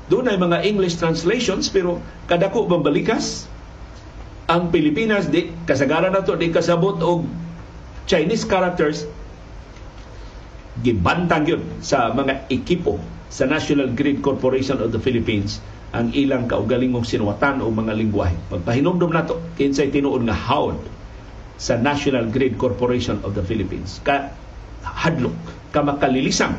[0.08, 2.00] Doon ay mga English translations pero
[2.32, 3.52] kadako bambalikas
[4.48, 7.28] ang Pilipinas di kasagaran nato di kasabot og
[8.08, 9.04] Chinese characters
[10.86, 15.60] gibantang yun sa mga ekipo sa National Grid Corporation of the Philippines
[15.96, 18.36] ang ilang kaugalingong sinuwatan o mga lingwahe.
[18.52, 20.78] Pagpahinumdum nato kinsay tinuod nga HOUD
[21.58, 23.98] sa National Grid Corporation of the Philippines.
[24.06, 24.30] Ka
[24.86, 25.34] hadlok,
[25.74, 26.54] ka makalilisang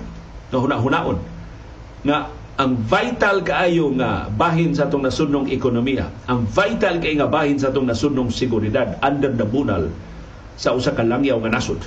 [0.50, 1.18] na hunahunaon
[2.02, 7.54] nga ang vital kaayo nga bahin sa atong nasudnong ekonomiya, ang vital kay nga bahin
[7.54, 9.86] sa atong nasudnong seguridad under the bunal
[10.58, 11.78] sa usa ka langyaw nga nasod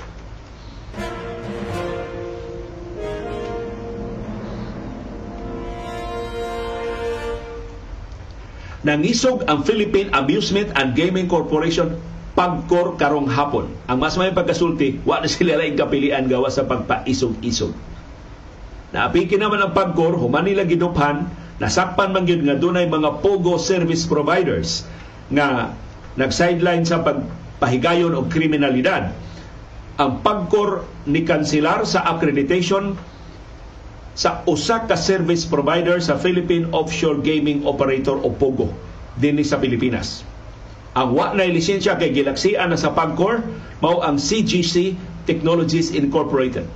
[8.81, 12.01] Nangisog ang Philippine Amusement and Gaming Corporation
[12.33, 13.69] pagkor karong hapon.
[13.85, 17.75] Ang mas may pagkasulti, wa na sila lang kapilian gawa sa pagpaisog-isog.
[18.91, 21.29] Naapiki naman ang pagkor, human nila ginuphan,
[21.61, 24.89] nasakpan man yun nga dunay mga pogo service providers
[25.29, 25.77] nga
[26.17, 29.13] nag-sideline sa pagpahigayon og kriminalidad.
[30.01, 32.97] Ang pagkor ni kansilar sa accreditation
[34.11, 38.67] sa usa ka service provider sa Philippine Offshore Gaming Operator o POGO
[39.15, 40.27] dinhi sa Pilipinas.
[40.91, 43.39] Ang wa na lisensya kay gilaksian na sa PAGCOR
[43.79, 46.67] mao ang CGC Technologies Incorporated.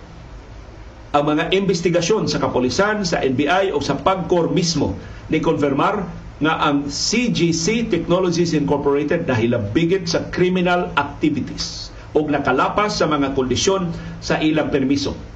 [1.11, 4.95] Ang mga investigasyon sa kapulisan, sa NBI o sa PAGCOR mismo
[5.27, 6.07] ni konfirmar
[6.39, 13.91] nga ang CGC Technologies Incorporated nahilabigit sa criminal activities o nakalapas sa mga kondisyon
[14.23, 15.34] sa ilang permiso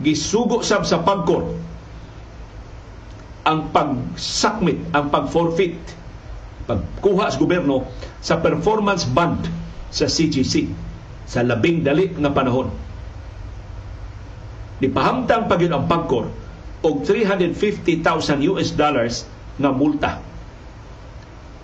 [0.00, 1.44] gisugo sab sa pagkor
[3.44, 5.80] ang pagsakmit, ang pag-forfeit,
[6.68, 7.88] pagkuha sa gobyerno
[8.20, 9.48] sa performance bond
[9.88, 10.68] sa CGC
[11.24, 12.68] sa labing dali nga panahon.
[14.80, 16.28] Nipahamtang pa ang pagkor
[16.80, 19.28] og 350,000 US dollars
[19.60, 20.12] nga multa.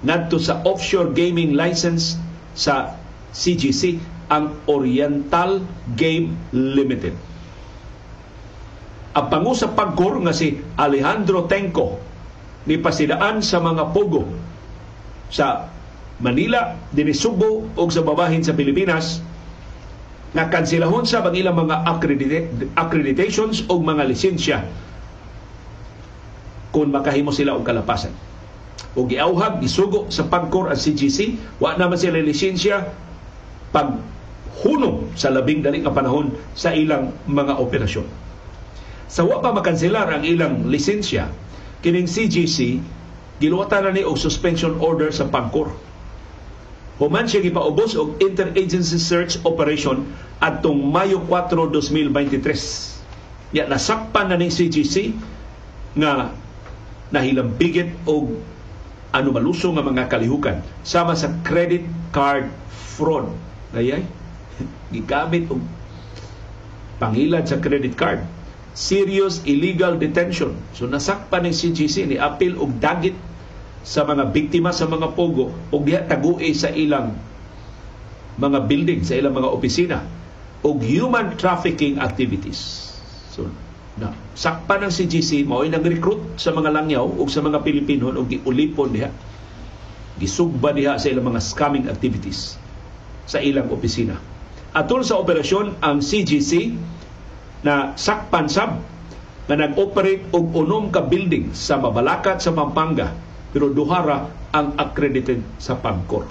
[0.05, 2.21] Ngadto sa offshore gaming license
[2.53, 2.99] sa
[3.33, 3.97] CGC
[4.29, 5.65] ang Oriental
[5.97, 7.36] Game Limited
[9.17, 11.97] ang pangusap pagkor nga si Alejandro Tenco
[12.69, 14.29] ni pasidaan sa mga pogo
[15.33, 15.73] sa
[16.21, 19.25] Manila, dinhi Subo ug sa babahin sa Pilipinas
[20.37, 21.89] nga kansilahon sa bang ilang mga
[22.77, 24.59] accreditations o mga lisensya
[26.69, 28.13] kung makahimo sila og kalapasan.
[28.97, 32.85] O giauhag, gisugo sa pagkor ang CGC, wa naman sila lisensya
[33.73, 33.97] pag
[34.61, 38.26] hunong sa labing dali nga panahon sa ilang mga operasyon.
[39.07, 41.31] Sa wa pa makanselar ang ilang lisensya,
[41.83, 42.83] kining CGC
[43.39, 45.71] giluwatan na ni og suspension order sa pagkor.
[46.97, 50.09] Human siya gipaubos og interagency search operation
[50.41, 53.53] adtong Mayo 4, 2023.
[53.53, 55.13] Ya nasakpan na ni CGC
[55.97, 56.33] nga
[57.13, 58.41] nahilambigit og
[59.13, 62.49] ano maluso nga mga kalihukan sama sa credit card
[62.97, 63.29] fraud.
[63.77, 64.03] Ayay,
[64.97, 65.61] gigamit og
[66.97, 68.25] pangilad sa credit card
[68.77, 70.53] serious illegal detention.
[70.77, 73.17] So nasakpan ng CGC ni apil og dagit
[73.81, 77.17] sa mga biktima sa mga pogo og diha tagui sa ilang
[78.37, 80.05] mga building, sa ilang mga opisina
[80.61, 82.93] og human trafficking activities.
[83.33, 83.49] So
[83.97, 88.29] na sakpan ng CGC mao nang recruit sa mga langyaw ug sa mga Pilipino og
[88.29, 89.09] giulipon diha.
[90.21, 92.61] Gisugba diha sa ilang mga scamming activities
[93.25, 94.21] sa ilang opisina.
[94.77, 96.77] Atol sa operasyon ang CGC
[97.65, 98.83] na sakpan sab
[99.47, 103.15] na nag-operate og unom ka building sa Mabalacat sa Pampanga
[103.55, 106.29] pero duhara ang accredited sa Pagcor.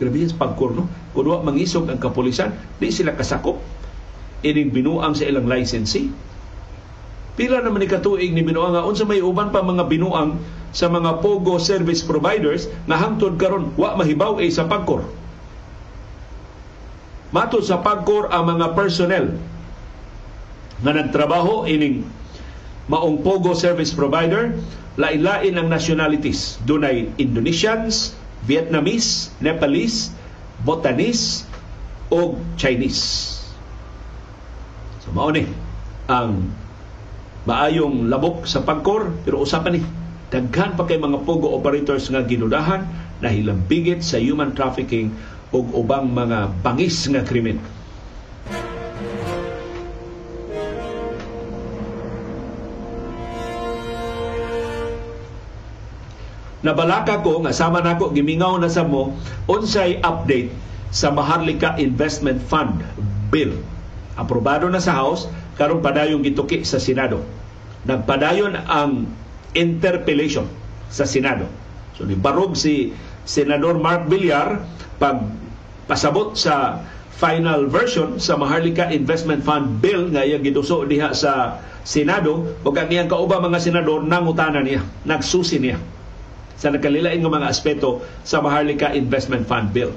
[0.00, 0.88] Grabe sa Pagcor, no?
[1.12, 3.60] Kung wa mangisog ang kapulisan, di sila kasakop
[4.40, 6.08] ining binuang sa ilang licensee.
[7.36, 10.40] Pila naman ni katuig ni binuang nga unsa may uban pa mga binuang
[10.70, 15.04] sa mga pogo service providers nga hangtod karon wa mahibaw ay sa Pagcor.
[17.30, 19.38] Matod sa Pagcor ang mga personnel
[20.80, 22.04] nga nagtrabaho ining
[22.90, 24.56] maong Pogo service provider,
[24.98, 26.58] lain-lain ang nationalities.
[26.66, 30.10] Dunay Indonesians, Vietnamese, Nepalese,
[30.66, 31.46] Bhutanese
[32.10, 33.38] o Chinese.
[35.06, 35.46] So mao ni
[36.10, 36.50] ang
[37.46, 39.80] maayong labok sa pagkor pero usapan ni
[40.28, 42.84] daghan pa kay mga pogo operators nga ginudahan
[43.22, 45.14] na hilambigit sa human trafficking
[45.50, 47.58] ug ubang mga bangis nga krimen.
[56.60, 59.16] Nabalaka ko nga sama nako gimingaw na sa mo
[59.48, 60.52] unsay update
[60.92, 62.84] sa Maharlika Investment Fund
[63.32, 63.56] bill.
[64.18, 67.24] Aprobado na sa House karon padayon gituki sa Senado.
[67.88, 69.08] Nagpadayon ang
[69.56, 70.44] interpellation
[70.92, 71.48] sa Senado.
[71.96, 72.92] So ni barog si
[73.24, 74.60] Senador Mark Villar
[75.00, 75.24] pag
[75.88, 76.84] pasabot sa
[77.16, 82.92] final version sa Maharlika Investment Fund Bill nga iyang giduso diha sa Senado ug ang
[82.92, 85.80] iyang kauba mga senador nangutana niya, nagsusi niya
[86.60, 89.96] sa nakalilain nga mga aspeto sa Maharlika Investment Fund Bill.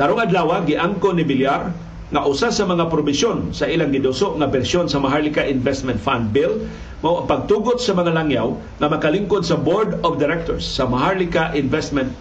[0.00, 1.68] Karong adlaw giangko ni Villar
[2.06, 6.64] nga usa sa mga probisyon sa ilang giduso nga bersyon sa Maharlika Investment Fund Bill
[7.04, 12.14] mao ang pagtugot sa mga langyaw nga makalingkod sa Board of Directors sa Maharlika Investment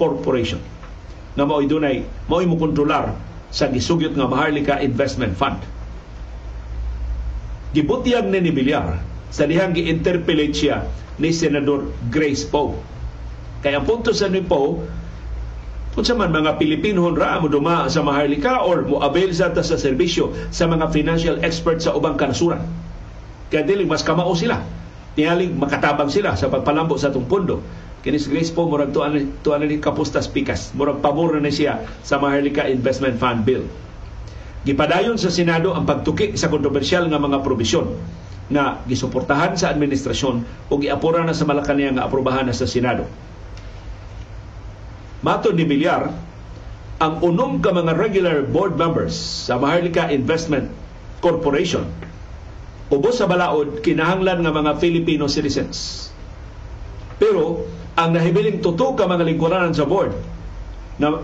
[0.00, 0.58] Corporation
[1.36, 3.12] nga mao'y dunay mao'y mo kontrolar
[3.52, 5.60] sa gisugyot nga Maharlika Investment Fund.
[7.76, 8.98] Gibutyag ni ni Villar
[9.28, 10.88] sa dihang gi-interpellate siya
[11.20, 12.95] ni Senador Grace Poe.
[13.66, 14.78] Kaya punto sa ni Poe,
[15.98, 19.80] Unsa man mga Pilipino ra mo duma sa Maharlika or mo avail sa ta sa
[19.80, 22.62] serbisyo sa mga financial experts sa ubang kanasuran.
[23.50, 24.62] Kaya dili mas kamao sila.
[25.18, 27.58] Tiyaling makatabang sila sa pagpalambo sa atong pundo.
[28.06, 30.70] Kini si Grace po murag tuan tuan ni kapustas pikas.
[30.76, 33.66] Murag pabor na siya sa Maharlika Investment Fund Bill.
[34.62, 37.98] Gipadayon sa Senado ang pagtuki sa kontrobersyal nga mga probisyon
[38.52, 43.08] na gisuportahan sa administrasyon o giapura na sa Malacanang nga aprobahan na sa Senado
[45.26, 46.14] Mato ni Villar,
[47.02, 50.70] ang unom ka mga regular board members sa Maharlika Investment
[51.18, 51.82] Corporation
[52.86, 56.06] ubos sa balaod kinahanglan nga mga Filipino citizens.
[57.18, 57.66] Pero
[57.98, 60.14] ang nahibiling tuto ka mga lingkuranan sa board
[61.02, 61.18] na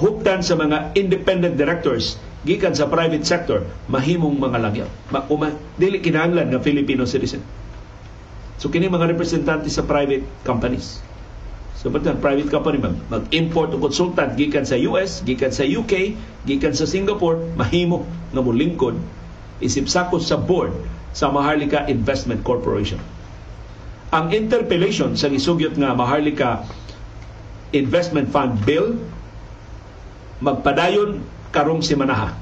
[0.00, 2.16] huptan sa mga independent directors
[2.48, 4.88] gikan sa private sector mahimong mga langyaw.
[5.12, 5.28] Ma,
[5.76, 7.44] dili kinahanglan nga Filipino citizen.
[8.56, 11.11] So kini mga representante sa private companies
[11.90, 16.14] Batan private company mag, mag-import o consultant gikan sa US, gikan sa UK,
[16.46, 18.94] gikan sa Singapore, mahimo nga molingkod
[19.62, 20.74] isip sakot sa board
[21.10, 22.98] sa Maharlika Investment Corporation.
[24.12, 26.66] Ang interpellation sa gisugyot nga Maharlika
[27.72, 28.98] Investment Fund Bill
[30.42, 31.22] magpadayon
[31.54, 32.36] karong simanaha.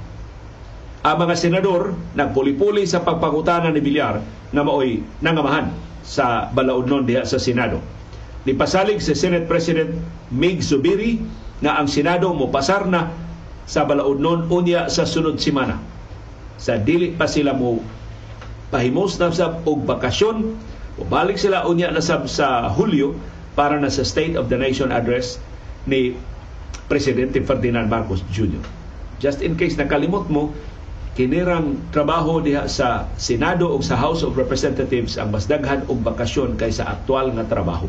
[1.00, 4.20] Ang mga senador nagpuli-puli sa pagpangutana ni Villar
[4.52, 5.72] na maoy nangamahan
[6.04, 7.99] sa balaod diha sa Senado
[8.48, 9.92] Nipasalig si Senate President
[10.32, 11.20] Mig Zubiri
[11.60, 13.12] na ang Senado mo pasar na
[13.68, 15.76] sa balaod unya sa sunod simana.
[16.56, 17.84] Sa dili pa sila mo
[18.72, 20.56] pahimos na sa og bakasyon,
[21.08, 23.16] balik sila unya na sab sa Hulyo
[23.56, 25.36] para na sa State of the Nation address
[25.84, 26.16] ni
[26.88, 28.60] Presidente Ferdinand Marcos Jr.
[29.20, 30.56] Just in case nakalimot mo,
[31.12, 36.56] kinirang trabaho diha sa Senado o sa House of Representatives ang mas daghan og bakasyon
[36.56, 37.84] kaysa aktual nga trabaho.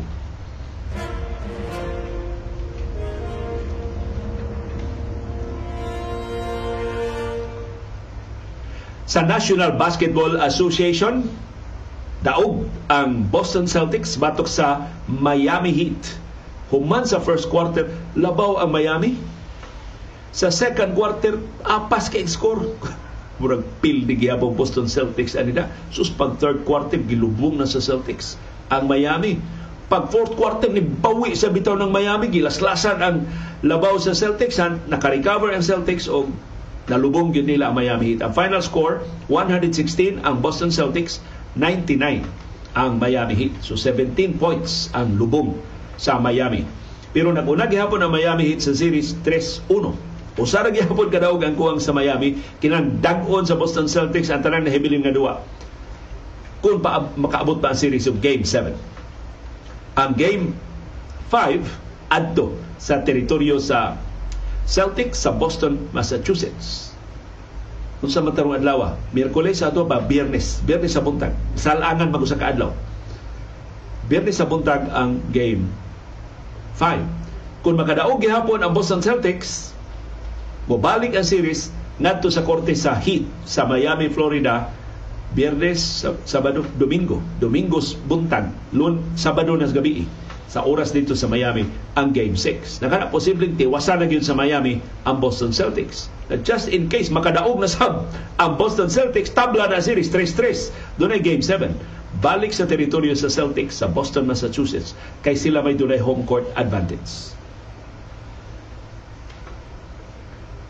[9.12, 11.28] Sa National Basketball Association
[12.24, 16.16] daog ang Boston Celtics batok sa Miami Heat.
[16.72, 19.20] Human sa first quarter, labaw ang Miami.
[20.32, 21.36] Sa second quarter,
[21.68, 22.64] apas kay score.
[23.42, 25.68] Murag pil ni giyabong Boston Celtics anida.
[25.92, 28.40] Sus pag third quarter gilubong na sa Celtics
[28.72, 29.36] ang Miami.
[29.92, 33.28] Pag fourth quarter ni bawi sa bitaw ng Miami, gilaslasan ang
[33.60, 34.56] labaw sa Celtics,
[34.88, 36.32] naka-recover ang Celtics og
[36.90, 38.26] Nalubong yun nila ang Miami Heat.
[38.26, 41.22] Ang final score, 116 ang Boston Celtics,
[41.54, 42.26] 99
[42.74, 43.54] ang Miami Heat.
[43.62, 45.54] So 17 points ang lubong
[45.94, 46.66] sa Miami.
[47.12, 49.94] Pero nag-una gihapon ang Miami Heat sa series 3-1.
[50.40, 55.04] Usara gihapon kadaog ang kuwang sa Miami, kinang dag-on sa Boston Celtics ang tanang nahibilin
[55.04, 55.44] nga duwa.
[56.64, 58.72] Kung pa makaabot pa ang series of Game 7.
[60.00, 60.56] Ang Game
[61.28, 64.00] 5 adto sa teritoryo sa
[64.66, 66.94] Celtics sa Boston, Massachusetts.
[68.02, 70.62] Kung sa matarong adlaw, Miyerkules sa ato ba, Biyernes.
[70.66, 71.34] Biyernes sa buntag.
[71.54, 72.74] Salangan mag-usa ka adlaw.
[74.10, 75.70] Biyernes sa buntag ang game
[76.78, 77.62] 5.
[77.62, 79.70] Kung makadaog gihapon ang Boston Celtics,
[80.66, 81.70] mobalik ang series
[82.02, 84.66] ngadto sa korte sa Heat sa Miami, Florida,
[85.30, 87.22] Biyernes, Sabado, Domingo.
[87.38, 90.10] Domingos buntag, Lun, Sabado nas gabi
[90.52, 91.64] sa oras dito sa Miami
[91.96, 92.84] ang Game 6.
[92.84, 96.12] Nakana posibleng tiwasan na yun sa Miami ang Boston Celtics.
[96.28, 98.04] Na just in case makadaog na sab
[98.36, 101.00] ang Boston Celtics, tabla na series 3-3.
[101.00, 101.72] Doon ay Game 7.
[102.20, 104.92] Balik sa teritoryo sa Celtics sa Boston, Massachusetts
[105.24, 107.32] kay sila may dunay home court advantage.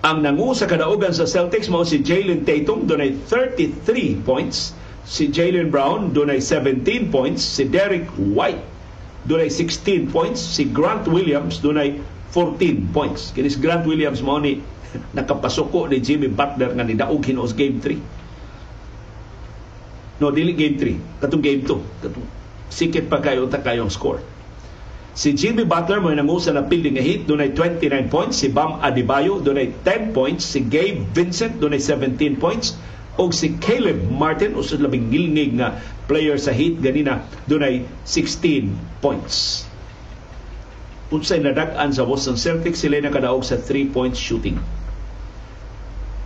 [0.06, 5.74] Ang nangu sa kadaugan sa Celtics mao si Jalen Tatum dunay 33 points, si Jalen
[5.74, 8.71] Brown dunay 17 points, si Derek White
[9.26, 10.40] dunay 16 points.
[10.40, 12.00] Si Grant Williams dunay
[12.34, 13.30] 14 points.
[13.36, 14.60] Kinis Grant Williams mo ni
[15.16, 17.96] nakapasuko ni Jimmy Butler nga ni daog hinuos game 3.
[20.22, 21.22] No, dili game 3.
[21.22, 22.02] Katong game 2.
[22.06, 22.26] Katong
[22.72, 24.24] sikit pa kayo ta kayong score.
[25.12, 28.40] Si Jimmy Butler mo nangusa na building nga hit, dunay 29 points.
[28.40, 30.48] Si Bam Adebayo dunay 10 points.
[30.48, 32.72] Si Gabe Vincent dunay 17 points.
[33.20, 35.76] O si Caleb Martin, usod labing gilnig nga
[36.08, 38.72] player sa Heat ganina, dunay 16
[39.04, 39.68] points.
[41.12, 44.56] Unsay nadag-an sa Boston Celtics, sila nakadaog sa 3-point shooting.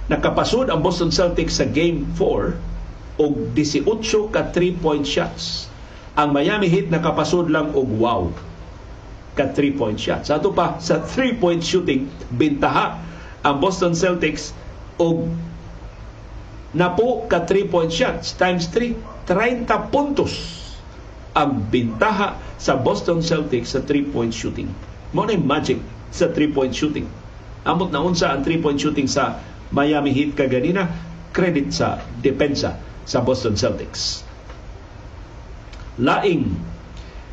[0.06, 3.82] Nakapasod ang Boston Celtics sa Game 4 og 18
[4.30, 5.66] ka 3-point shots.
[6.14, 8.30] Ang Miami Heat nakapasod lang og wow
[9.34, 10.30] ka 3-point shots.
[10.30, 13.02] Ato pa sa 3-point shooting, bintaha
[13.42, 14.54] ang Boston Celtics
[15.02, 15.26] og
[16.76, 20.32] napo ka 3-point shots times 3, 30 puntos
[21.32, 24.68] ang bintaha sa Boston Celtics sa 3-point shooting.
[25.16, 25.80] Mo na magic
[26.12, 27.08] sa 3-point shooting.
[27.64, 29.40] Amot na unsa ang 3-point shooting sa
[29.72, 30.86] Miami Heat kaganina,
[31.32, 32.76] credit sa depensa
[33.08, 34.22] sa Boston Celtics.
[35.96, 36.52] Laing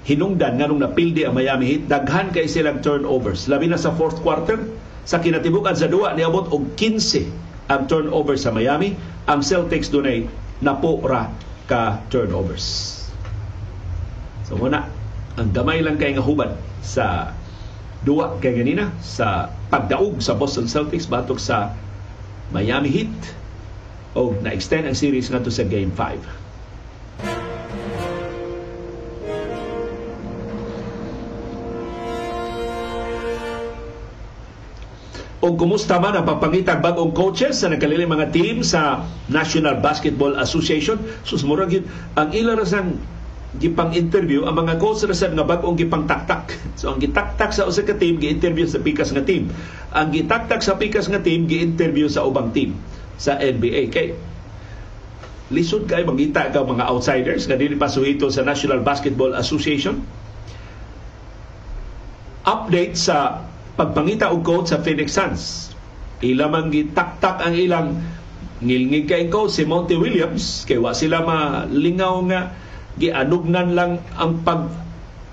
[0.07, 3.47] hinungdan nganong napildi ang Miami Heat, daghan kay silang turnovers.
[3.51, 4.59] Labi na sa fourth quarter,
[5.03, 8.95] sa kinatibukan sa duwa, niabot og 15 ang turnover sa Miami.
[9.27, 10.27] Ang Celtics dunay
[10.59, 11.31] napura
[11.67, 12.99] ka turnovers.
[14.47, 14.87] So muna,
[15.39, 17.31] ang gamay lang kay nga hubad sa
[18.03, 21.71] duwa kay ganina sa pagdaog sa Boston Celtics batok sa
[22.51, 23.15] Miami Heat
[24.13, 26.42] o na-extend ang series ngadto sa Game 5.
[35.43, 40.95] O kumusta man ang pagpangitag bagong coaches sa nagkaliling mga team sa National Basketball Association.
[41.27, 41.85] Susmurag yun,
[42.15, 42.95] ang ilang rasang
[43.59, 46.55] gipang interview ang mga coach rasad nga bagong gipang taktak.
[46.79, 49.51] So ang gitaktak sa usa ka team gi-interview sa pikas nga team.
[49.93, 52.79] Ang gitaktak sa pikas nga team gi-interview sa ubang team
[53.19, 54.17] sa NBA kay
[55.53, 60.01] lisod kay mangita ka mga outsiders nga dili pa suhito sa National Basketball Association.
[62.47, 63.43] Update sa
[63.73, 65.73] pagpangita og coach sa Phoenix Suns.
[66.23, 67.99] Ila man gitaktak ang ilang.
[68.63, 72.55] Ngilngig kay coach si Monty Williams kay wa sila malingaw nga
[72.95, 74.71] gianugnan lang ang pag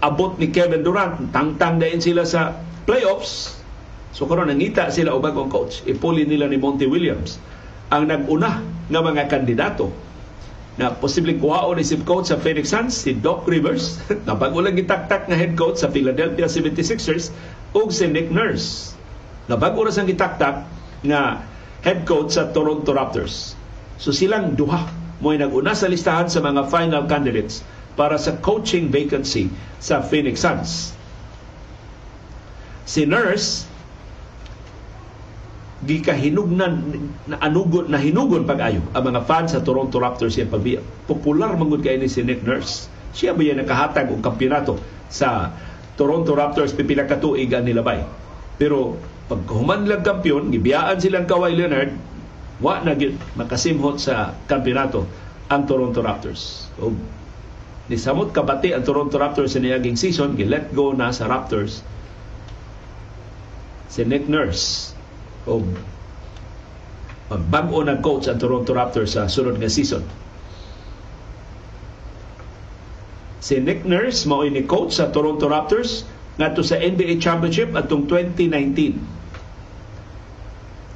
[0.02, 1.30] abot ni Kevin Durant.
[1.30, 3.60] Tangtang dayon sila sa playoffs.
[4.10, 5.86] So karon nangita sila ubang kong coach.
[5.86, 7.38] Ipuli nila ni Monty Williams
[7.90, 9.90] ang naguna nga mga kandidato
[10.78, 14.78] na posibleng kuhaon ni si coach sa Phoenix Suns si Doc Rivers na bago lang
[14.78, 17.34] gitaktak nga head coach sa Philadelphia 76ers
[17.74, 18.94] ug si Nick Nurse
[19.50, 20.62] na bago ra sang gitaktak
[21.06, 21.42] nga
[21.82, 23.58] head coach sa Toronto Raptors.
[23.98, 24.86] So silang duha
[25.20, 27.60] mo naguna sa listahan sa mga final candidates
[27.98, 29.52] para sa coaching vacancy
[29.82, 30.96] sa Phoenix Suns.
[32.88, 33.69] Si Nurse
[35.80, 36.84] gikahinugnan
[37.24, 40.84] na anugon na hinugon pag-ayo ang mga fans sa Toronto Raptors siya pagbiya.
[41.08, 42.92] Popular mangud kay ni si Nick Nurse.
[43.16, 44.76] Siya ba yan nakahatag og kampeonato
[45.08, 45.56] sa
[45.96, 48.04] Toronto Raptors pipila ka tuig ang nilabay.
[48.60, 51.96] Pero pag humanlag kampiyon, gibiyaan silang Kawhi Leonard,
[52.60, 52.92] wa na
[53.40, 55.08] makasimhot sa kampeonato
[55.48, 56.68] ang Toronto Raptors.
[56.76, 56.92] O
[57.88, 61.80] nisamot kabati ang Toronto Raptors sa niyaging season, gi-let go na sa Raptors
[63.90, 64.94] si Nick Nurse
[65.48, 65.64] o
[67.30, 70.02] magbag-o na coach ang Toronto Raptors sa sunod nga season.
[73.40, 76.04] Si Nick Nurse mao ni coach sa Toronto Raptors
[76.36, 78.98] ngadto sa NBA Championship atong 2019.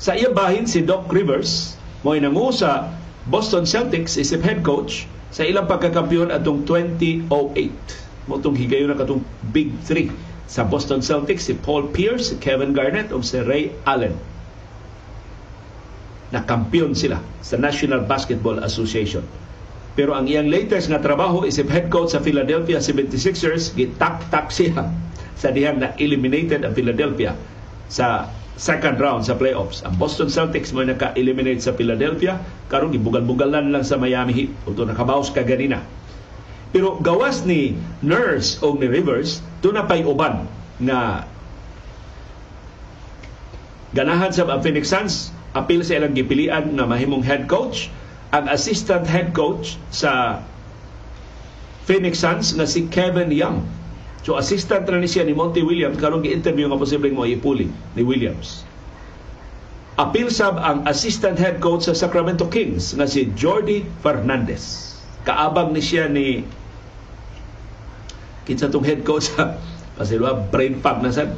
[0.02, 2.92] Sa iya bahin si Doc Rivers mao nangu sa
[3.30, 7.30] Boston Celtics isip head coach sa ilang pagkakampiyon atong 2008.
[8.28, 9.24] Mo tong higayon na katong
[9.54, 14.14] Big 3 sa Boston Celtics si Paul Pierce, Kevin Garnett ug si Ray Allen.
[16.34, 19.24] Nakampiyon sila sa National Basketball Association
[19.94, 24.90] pero ang iyang latest nga trabaho isip head coach sa Philadelphia 76ers, gitak-tak siya
[25.40, 27.38] sa dihang na eliminated ang Philadelphia
[27.86, 28.26] sa
[28.58, 29.86] second round sa playoffs.
[29.86, 34.50] Ang Boston Celtics mo naka-eliminate sa Philadelphia, karon gibugal-bugalan lang sa Miami Heat.
[34.66, 35.82] Ito nakabawas ka ganina.
[36.74, 40.50] Pero gawas ni Nurse o ni Rivers, doon na pa'y uban
[40.82, 41.22] na
[43.94, 47.94] ganahan sa Phoenix Suns, apil sa ilang gipilian na mahimong head coach
[48.34, 50.42] ang assistant head coach sa
[51.86, 53.62] Phoenix Suns nga si Kevin Young.
[54.26, 58.66] So assistant na siya ni Monty Williams karon gi-interview nga posibleng mo ipuli ni Williams.
[59.94, 64.98] Apil sab ang assistant head coach sa Sacramento Kings nga si Jordi Fernandez.
[65.22, 66.42] Kaabang ni siya ni
[68.44, 69.56] kinsa tong head coach sa
[69.94, 71.30] Pasilwa brain fog na sad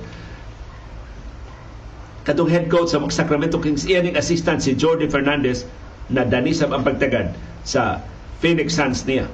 [2.27, 5.63] katong head coach sa Sacramento Kings iyan ning assistant si Jordi Fernandez
[6.11, 7.31] na danisab ang pagtagad
[7.63, 8.03] sa
[8.43, 9.31] Phoenix Suns niya.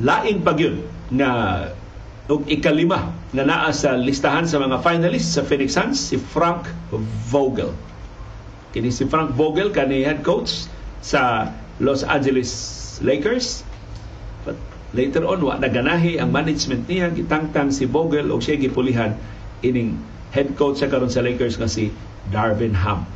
[0.00, 0.80] Lain pag yun
[1.12, 1.30] nga
[2.30, 6.64] og ikalima nga naa sa listahan sa mga finalists sa Phoenix Suns si Frank
[7.28, 7.76] Vogel.
[8.72, 10.70] Kini si Frank Vogel kani head coach
[11.04, 11.52] sa
[11.84, 12.48] Los Angeles
[13.04, 13.60] Lakers
[14.90, 19.14] later on wa naganahi ang management niya gitangtang si Vogel og siya gipulihan
[19.62, 19.94] ining
[20.34, 21.94] head coach sa karon sa Lakers nga si
[22.30, 23.06] Darvin Ham.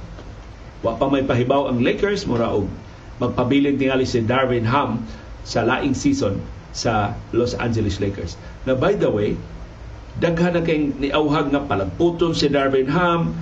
[0.83, 2.70] Wa pa may pahibaw ang Lakers mura og
[3.18, 5.03] magpabilin tingali si Darvin Ham
[5.47, 6.39] sa laing season
[6.75, 8.35] sa Los Angeles Lakers.
[8.66, 9.39] Na by the way,
[10.18, 13.35] daghan na kay niauhag nga palagputon si Darvin Ham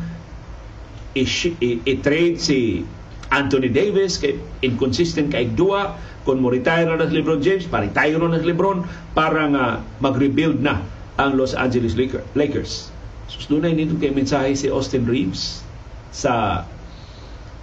[1.12, 2.84] i-trade si
[3.32, 5.96] Anthony Davis kay inconsistent kay duwa
[6.28, 8.84] kung mo retire na si LeBron James, pa-retire na si LeBron
[9.16, 9.64] para nga
[9.98, 10.84] mag-rebuild na
[11.16, 11.96] ang Los Angeles
[12.36, 12.92] Lakers.
[13.26, 15.64] Susdunay nito kay mensahe si Austin Reeves
[16.12, 16.62] sa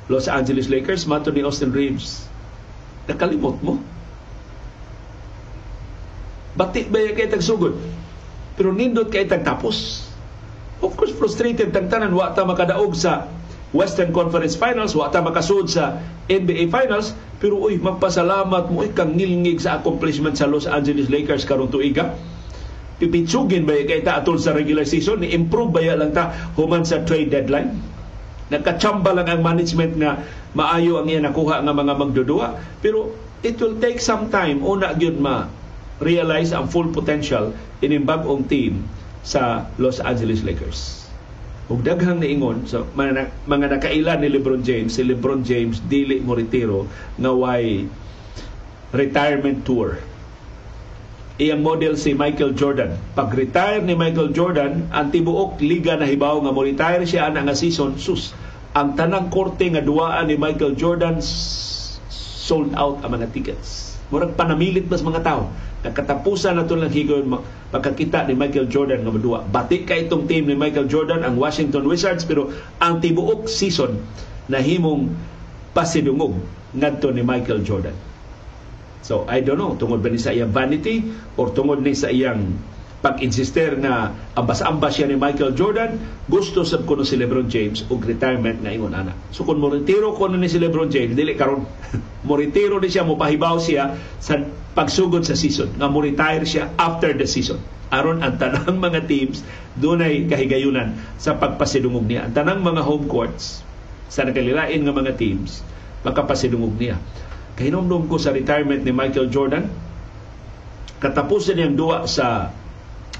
[0.09, 1.05] Los Angeles Lakers.
[1.05, 2.25] Mato ni Austin Reeves,
[3.05, 3.77] nakalimot mo.
[6.57, 7.77] Bati ba yung kay tagsugod?
[8.59, 10.09] Pero nindot kay tagtapos.
[10.83, 13.31] Of course, frustrated tagtanan wa ta makadaog sa
[13.71, 19.61] Western Conference Finals, wa ta makasud sa NBA Finals, pero uy, magpasalamat mo ikang ngilngig
[19.61, 22.17] sa accomplishment sa Los Angeles Lakers karon tuiga
[22.99, 25.23] pipitsugin ba kay ta atol sa regular season?
[25.23, 27.79] Ni improve ba lang ta human sa trade deadline?
[28.51, 30.19] Nagkachamba lang ang management nga
[30.51, 32.47] maayo ang iya nakuha nga mga magdudua
[32.83, 33.13] pero
[33.45, 35.47] it will take some time una gyud ma
[36.03, 38.83] realize ang full potential ining bag-ong team
[39.21, 40.98] sa Los Angeles Lakers
[41.69, 46.33] ug daghang niingon so mga, mga nakailan ni LeBron James si LeBron James dili mo
[46.33, 47.85] retiro nga way
[48.89, 50.01] retirement tour
[51.39, 52.99] iyang model si Michael Jordan.
[53.15, 57.55] Pag-retire ni Michael Jordan, ang tibuok liga na hibaw nga mo retire siya ana nga
[57.55, 58.35] season, sus,
[58.75, 63.88] ang tanang korte nga duwaan ni Michael Jordan sold out ang mga tickets.
[64.09, 65.53] Murag panamilit bas mga tao.
[65.85, 67.29] Nagkatapusan na ito lang higon
[67.69, 69.39] pagkakita ni Michael Jordan nga madua.
[69.45, 72.49] Batik ka itong team ni Michael Jordan, ang Washington Wizards, pero
[72.81, 74.01] ang tibuok season
[74.49, 75.13] na himong
[75.71, 76.33] pasidungog
[76.73, 77.93] ngadto ni Michael Jordan.
[79.05, 81.05] So, I don't know, tungod ba ni sa iyang vanity
[81.39, 82.57] or tungod ni sa iyang
[82.99, 85.95] pag-insister na ambas-ambas siya ni Michael Jordan,
[86.27, 89.15] gusto sab kuno si LeBron James og retirement na ingon ana.
[89.31, 91.63] So kung mo retiro kuno ni si LeBron James, dili karon
[92.27, 94.43] mo retiro ni siya mo pahibaw siya sa
[94.75, 97.59] pagsugod sa season nga mo retire siya after the season.
[97.89, 99.41] Aron ang tanang mga teams
[99.79, 102.27] dunay kahigayunan sa pagpasidungog niya.
[102.27, 103.63] Ang tanang mga home courts
[104.11, 105.63] sa nakalilain nga mga teams
[106.03, 106.99] makapasidungog niya.
[107.59, 109.67] Kahinomdom ko sa retirement ni Michael Jordan.
[110.99, 112.51] Katapusan niyang duwa sa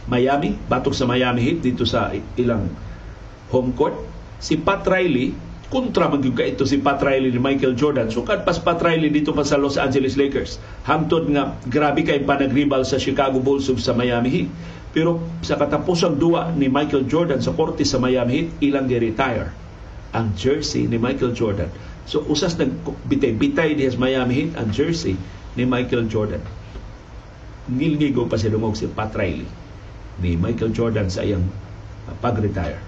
[0.10, 2.66] Miami, batok sa Miami Heat dito sa ilang
[3.54, 3.94] home court.
[4.42, 5.32] Si Pat Riley,
[5.70, 8.10] kontra magyuga ito si Pat Riley ni Michael Jordan.
[8.10, 10.58] So kad pas Pat Riley dito pa sa Los Angeles Lakers.
[10.90, 14.50] Hangtod nga grabe kay panagribal sa Chicago Bulls ug sa Miami Heat.
[14.90, 19.54] Pero sa katapusang duwa ni Michael Jordan sa korte sa Miami Heat, ilang gi-retire
[20.10, 21.70] ang jersey ni Michael Jordan
[22.10, 25.14] So usas nagbitay-bitay diha sa Miami Heat ang jersey
[25.54, 26.42] ni Michael Jordan.
[27.70, 29.59] Ngilngigo pa si lumog si Pat Riley
[30.20, 31.44] ni Michael Jordan sa iyang
[32.08, 32.80] uh, pag-retire.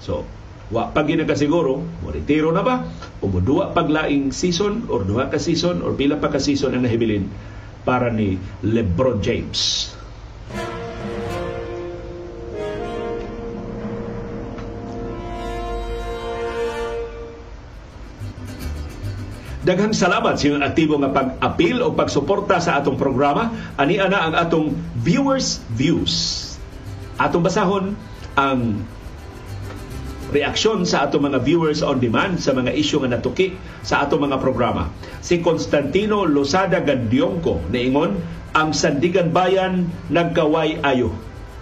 [0.00, 0.24] So,
[0.72, 2.84] wa pag ginagasiguro, mo retiro na ba?
[3.20, 6.84] O mo duwa paglaing season or duha ka season or pila pa ka season ang
[6.84, 7.28] nahibilin
[7.84, 9.92] para ni LeBron James.
[19.64, 23.48] Daghang salamat sa inyong aktibo nga pag-apil o pagsuporta sa atong programa.
[23.80, 26.43] Ani ana ang atong viewers views.
[27.20, 27.94] Atong basahon
[28.34, 28.82] ang
[30.34, 33.54] reaksyon sa atong mga viewers on demand sa mga isyu nga natuki
[33.86, 34.90] sa atong mga programa.
[35.22, 38.18] Si Constantino Losada Gandionco niingon
[38.58, 41.14] ang Sandigan Bayan nagkaway ayo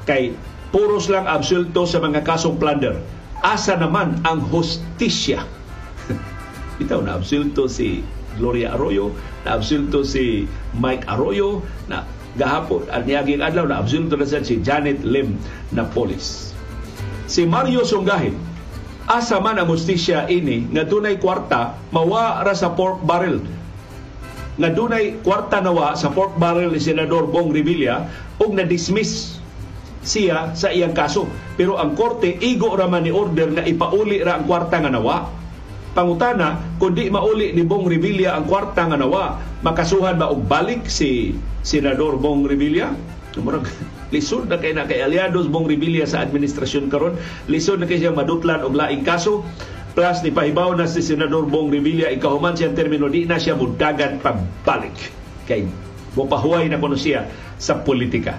[0.08, 0.32] kay
[0.72, 2.96] puros lang absulto sa mga kasong plunder.
[3.44, 5.44] Asa naman ang hostisya
[6.80, 8.00] bitaw na absulto si
[8.40, 9.12] Gloria Arroyo,
[9.44, 15.04] na absulto si Mike Arroyo, na gahapon at niyaging adlaw na absulto na si Janet
[15.04, 15.36] Lim
[15.72, 16.52] na polis.
[17.28, 18.36] Si Mario Sunggahin,
[19.08, 23.42] asa man ang mustisya ini nga dunay kwarta mawa ra sa pork barrel
[24.56, 28.06] nga dunay kwarta nawa sa pork barrel ni Senador Bong Revilla
[28.38, 29.42] ug na-dismiss
[30.02, 31.30] siya sa iyang kaso.
[31.54, 35.42] Pero ang korte igo ra man ni order na ipauli ra ang kwarta nga nawa
[35.92, 41.38] Pangutana, kundi mauli ni Bong Revilla ang kwarta nga nawa, makasuhan ba og balik si
[41.62, 42.92] Senador Bong Revilla?
[43.38, 43.64] Murag
[44.12, 47.16] lisod na kay na kay aliados Bong Revilla sa administrasyon karon,
[47.48, 49.40] lisod na kay siya madutlan og laing kaso.
[49.92, 54.20] Plus ni pahibaw na si Senador Bong Revilla ikahuman siya termino di na siya mudagan
[54.20, 54.96] pagbalik
[55.48, 55.64] kay
[56.16, 57.24] mopahuway na kuno siya
[57.56, 58.36] sa politika.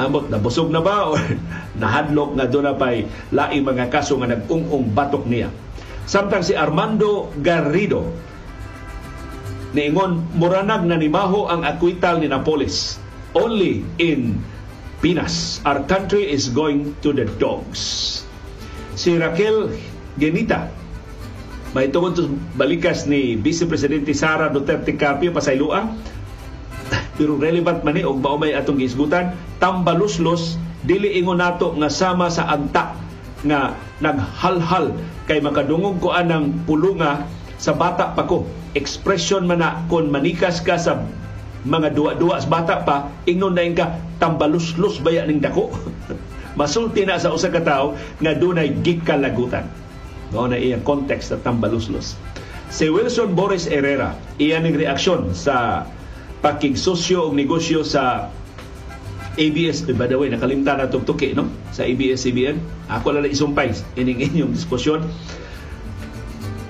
[0.00, 1.18] Amot na busog na ba o
[1.80, 5.50] nahadlok nga doon na pa'y laing mga kaso nga nag-ung-ung batok niya.
[6.06, 8.29] Samtang si Armando Garrido
[9.76, 12.98] niingon muranag na nimaho ang akwital ni Napolis
[13.34, 14.38] only in
[15.00, 15.64] Pinas.
[15.64, 18.22] Our country is going to the dogs.
[18.98, 19.72] Si Raquel
[20.20, 20.68] Genita
[21.70, 22.18] may tungod
[22.58, 25.86] balikas ni Vice Presidente Sara Duterte Carpio pasaylua
[27.16, 32.50] pero relevant man ni og maumay atong gisgutan tambaluslos dili ingon nato nga sama sa
[32.50, 32.98] agta
[33.46, 34.98] nga naghalhal
[35.30, 37.22] kay makadungog ko anang pulunga
[37.60, 38.48] sa bata pa ko.
[38.72, 41.04] Expression man na kung manikas ka sa
[41.68, 45.68] mga duwa-duwa sa bata pa, ingnon na ka tambalus-lus baya ning dako.
[46.60, 49.68] Masulti na sa usa ka tawo nga dunay gikalagutan.
[50.32, 52.16] Mao na iyang context sa tambalus-lus.
[52.72, 55.84] Si Wilson Boris Herrera, iyan ning reaksyon sa
[56.40, 58.32] pakigsosyo og negosyo sa
[59.38, 61.46] ABS, by the way, nakalimta na itong tuki, no?
[61.70, 62.58] Sa ABS-CBN.
[62.90, 65.06] Ako lang isumpay ining inyong diskusyon.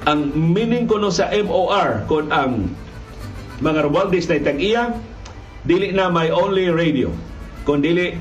[0.09, 2.73] Ang meaning ko no sa MOR, kung ang
[3.61, 4.97] mga Romualdez na itang iya,
[5.69, 7.13] dili na my only radio.
[7.69, 8.17] Kung dili,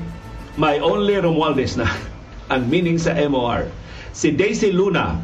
[0.60, 1.88] my only Romualdez na
[2.52, 3.64] ang meaning sa MOR.
[4.12, 5.16] Si Daisy Luna,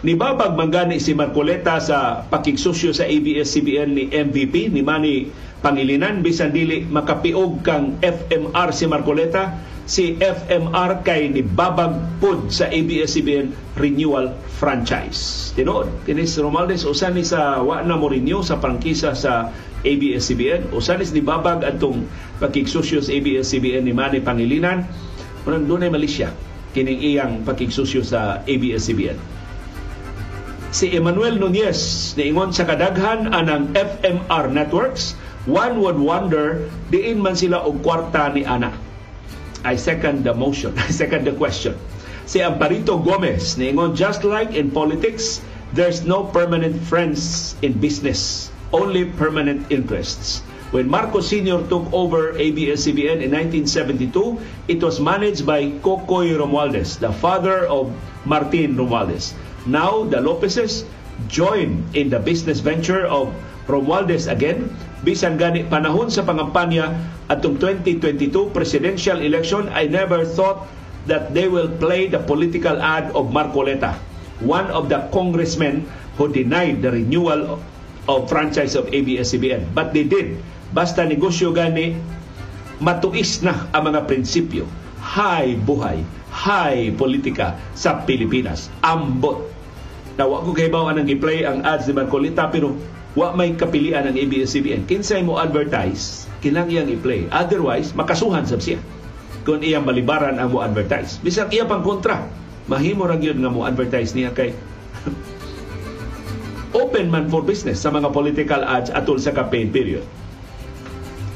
[0.00, 5.28] ni babag manggani si Marcoleta sa pakigsosyo sa ABS-CBN ni MVP, ni Manny
[5.60, 12.68] Pangilinan bisan dili makapiog kang FMR si Marcoleta si FMR kay ni babag pud sa
[12.68, 15.52] ABS-CBN renewal franchise.
[15.56, 19.48] Tinuod, kini si Romualdez usan ni sa wa na mo renew sa prangkisa sa
[19.84, 22.04] ABS-CBN, usan ni babag atong
[22.42, 24.84] pakigsosyo sa ABS-CBN ni Manny Pangilinan.
[25.48, 26.28] Unang dunay Malaysia
[26.70, 29.18] kining iyang pakigsusyo sa ABS-CBN.
[30.70, 35.18] Si Emmanuel Nunez niingon sa kadaghan anang FMR networks
[35.50, 36.62] one would wonder
[36.94, 38.70] diin man sila og kwarta ni ana.
[39.64, 40.76] I second the motion.
[40.78, 41.76] I second the question.
[42.26, 45.42] Si Amparito Gomez niingon just like in politics,
[45.72, 50.42] there's no permanent friends in business, only permanent interests.
[50.70, 51.66] When Marcos Sr.
[51.66, 54.38] took over ABS-CBN in 1972,
[54.70, 57.90] it was managed by Cocoy Romualdez, the father of
[58.24, 59.34] Martin Romualdez.
[59.66, 60.86] Now, the Lopezes
[61.26, 63.34] join in the business venture of
[63.66, 64.70] Romualdez again
[65.00, 66.92] bisan gani panahon sa pangampanya
[67.32, 70.68] atong 2022 presidential election, I never thought
[71.08, 73.96] that they will play the political ad of Marcoleta,
[74.44, 75.88] one of the congressmen
[76.20, 77.56] who denied the renewal
[78.04, 79.72] of franchise of ABS-CBN.
[79.72, 80.36] But they did.
[80.70, 81.96] Basta negosyo gani,
[82.78, 84.68] matuis na ang mga prinsipyo.
[85.00, 88.68] High buhay, high politika sa Pilipinas.
[88.84, 89.48] Ambot.
[90.20, 92.76] Nawa ko kay ang gi-play ang ads ni Marcoleta pero
[93.18, 94.86] wa may kapilian ang ABS-CBN.
[94.86, 97.26] Kinsay mo advertise, kinang iyang i-play.
[97.34, 98.78] Otherwise, makasuhan sab siya
[99.42, 101.18] kung iyang malibaran ang mo advertise.
[101.24, 102.28] Bisag iya pang kontra,
[102.70, 104.54] mahimo ra gyud nga mo advertise niya kay
[106.80, 110.04] open man for business sa mga political ads atol sa campaign period.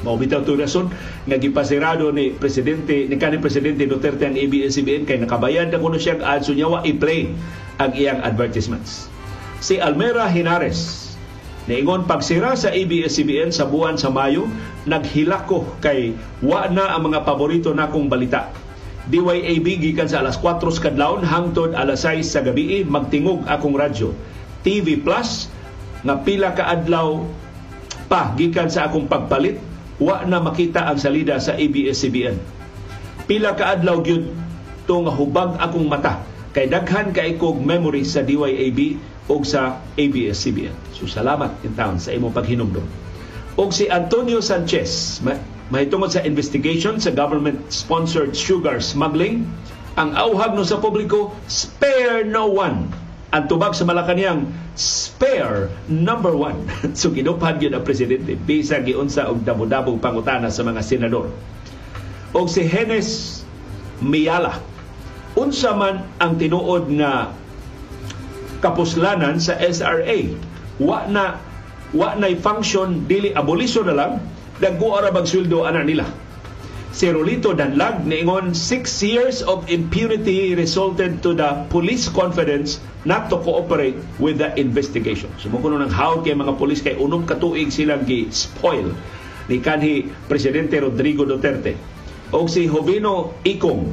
[0.05, 0.93] Mao bitaw to rason
[1.25, 6.21] nga gipasirado ni presidente ni kanhi presidente Duterte ang ABS-CBN kay nakabayad na kuno siya
[6.21, 7.33] ads so wa i-play
[7.81, 9.09] ang iyang advertisements.
[9.65, 11.04] Si Almera Hinares
[11.65, 14.45] Niingon pagsira sa ABS-CBN sa buwan sa Mayo,
[14.85, 16.13] naghilako kay
[16.45, 18.53] wa na ang mga paborito nakong balita.
[19.09, 24.13] DYAB gikan sa alas 4 kadlawon hangtod alas 6 sa gabi magtingog akong radyo.
[24.61, 25.49] TV Plus
[26.05, 27.25] nga pila ka adlaw
[28.05, 29.57] pa gikan sa akong pagpalit
[29.97, 32.37] wa na makita ang salida sa ABS-CBN.
[33.25, 34.29] Pila ka adlaw gyud
[34.85, 36.21] tong hubag akong mata
[36.53, 40.75] kay daghan kay kog memory sa DYAB o sa ABS-CBN.
[40.93, 42.85] So salamat in town sa imong paghinumdum.
[43.55, 45.23] O si Antonio Sanchez,
[45.71, 49.47] mahitungod sa investigation sa government-sponsored sugar smuggling,
[49.95, 52.91] ang auhag no sa publiko, spare no one.
[53.31, 56.67] Ang tubag sa Malacanang, spare number one.
[56.99, 58.35] so ginupad yun ang presidente.
[58.35, 61.31] Bisa giunsa og dabo-dabo pangutana sa mga senador.
[62.35, 63.41] O si Henes
[64.03, 64.59] Miala,
[65.39, 67.31] unsa man ang tinuod nga
[68.65, 70.33] kapuslanan sa SRA.
[70.81, 71.37] Wa na
[71.93, 74.11] wa na function dili aboliso na lang
[74.57, 76.09] dagko ara bag sweldo ana nila.
[76.95, 83.35] Si Rolito Danlag niingon 6 years of impunity resulted to the police confidence not to
[83.43, 85.27] cooperate with the investigation.
[85.35, 88.95] Sumukuno ng hawd kay mga polis kay unom katuig silang gi-spoil
[89.51, 91.75] ni kanhi Presidente Rodrigo Duterte.
[92.31, 93.91] O si Jovino Ikong,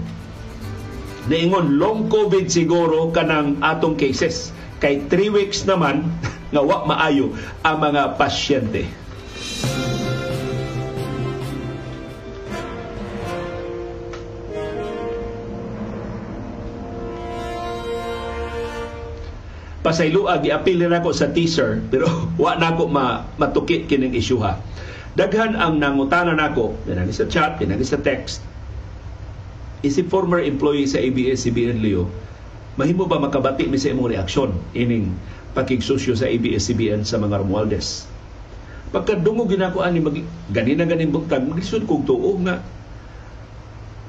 [1.26, 4.54] niingon long COVID siguro kanang atong cases.
[4.82, 6.10] Kay 3 weeks naman
[6.52, 7.30] nga wa maayo
[7.62, 8.82] ang mga pasyente.
[19.82, 22.06] pasayloa giapil na ako sa teaser pero
[22.38, 24.56] wa na ako ma, matukit kining isyuha.
[25.12, 28.40] Daghan ang nangutana nako, pinagi sa chat, pinagi sa text.
[29.84, 32.08] Isip former employee sa ABS-CBN Leo,
[32.76, 35.12] mahimo ba makabati mi sa imong reaksyon ining
[35.52, 38.08] pakigsosyo sa ABS-CBN sa mga Romualdez?
[38.92, 40.16] Pagkadungog ginako ani mag
[40.52, 42.60] ganina ganin bugtag maglisod kog tuo nga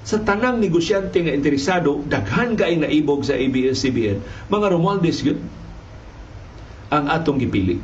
[0.04, 5.40] sa tanang negosyante nga interesado daghan kay naibog sa ABS-CBN mga Romualdez yun
[6.94, 7.82] ang atong gipili.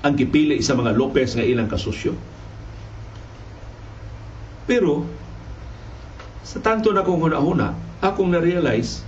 [0.00, 2.16] Ang gipili sa mga Lopez nga ilang kasusyo.
[4.64, 5.04] Pero,
[6.40, 9.04] sa tanto na kong huna-huna, akong na-realize,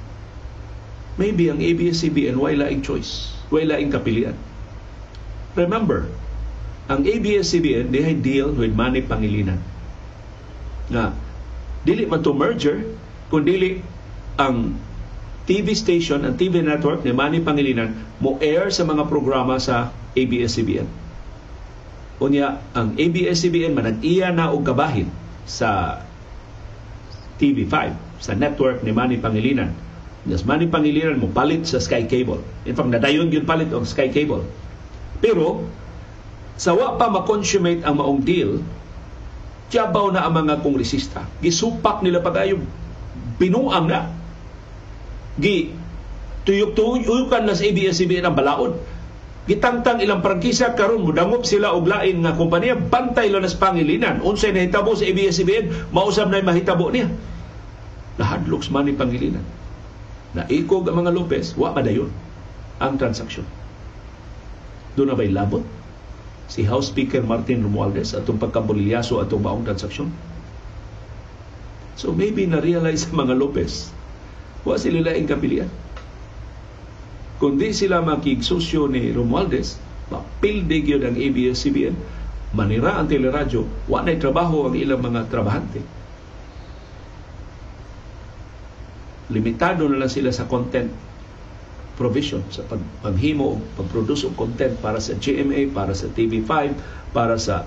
[1.14, 4.34] maybe ang ABS-CBN way laing choice, way laing kapilian.
[5.54, 6.10] Remember,
[6.90, 9.62] ang ABS-CBN, they deal with Manny Pangilinan.
[10.90, 11.16] Na,
[11.86, 12.84] dili man to merger,
[13.32, 13.80] kundi
[14.36, 14.76] ang
[15.44, 20.88] TV station and TV network ni Manny Pangilinan mo air sa mga programa sa ABS-CBN.
[22.24, 25.12] Unya, ang ABS-CBN manag-iya na og gabahin
[25.44, 26.00] sa
[27.36, 27.74] TV5,
[28.22, 29.83] sa network ni Manny Pangilinan.
[30.24, 32.40] Yes, Manny Pangilinan mo palit sa Sky Cable.
[32.64, 34.40] In fact, nadayon yun palit og Sky Cable.
[35.20, 35.68] Pero,
[36.56, 38.64] sa wa pa ma-consummate ang maong deal,
[39.68, 41.28] tiyabaw na ang mga kongresista.
[41.44, 42.64] Gisupak nila pag-ayong
[43.36, 44.08] binuang na
[45.36, 45.74] gi
[46.44, 48.72] tuyok-tuyukan na sa ABS-CBN ang balaod.
[49.44, 54.24] Gitangtang ilang prangkisa karon mudangop sila og lain nga kompanya bantay lang nas pangilinan.
[54.24, 57.12] Unsay nahitabo sa ABS-CBN, mausab na mahitabo niya.
[58.16, 59.44] Nahadlok man ni pangilinan.
[60.34, 62.10] Naikog ang mga Lopez, wa madayon
[62.82, 63.46] ang transaksyon.
[64.98, 65.62] Doon na ba'y labot?
[66.50, 70.10] Si House Speaker Martin Romualdez atong pagkambulilyaso atong maong transaksyon.
[71.94, 73.94] So maybe na-realize ang mga Lopez
[74.64, 75.68] Wa sila laing kapilian.
[77.36, 79.76] Kundi sila makigsosyo ni Romualdez,
[80.08, 81.92] mapilde gyud ang ABS-CBN,
[82.56, 85.84] manira ang teleradyo, wa na trabaho ang ilang mga trabahante.
[89.32, 90.90] Limitado na lang sila sa content
[91.94, 96.74] provision sa pag paghimo o pag-produce og content para sa GMA, para sa TV5,
[97.14, 97.64] para sa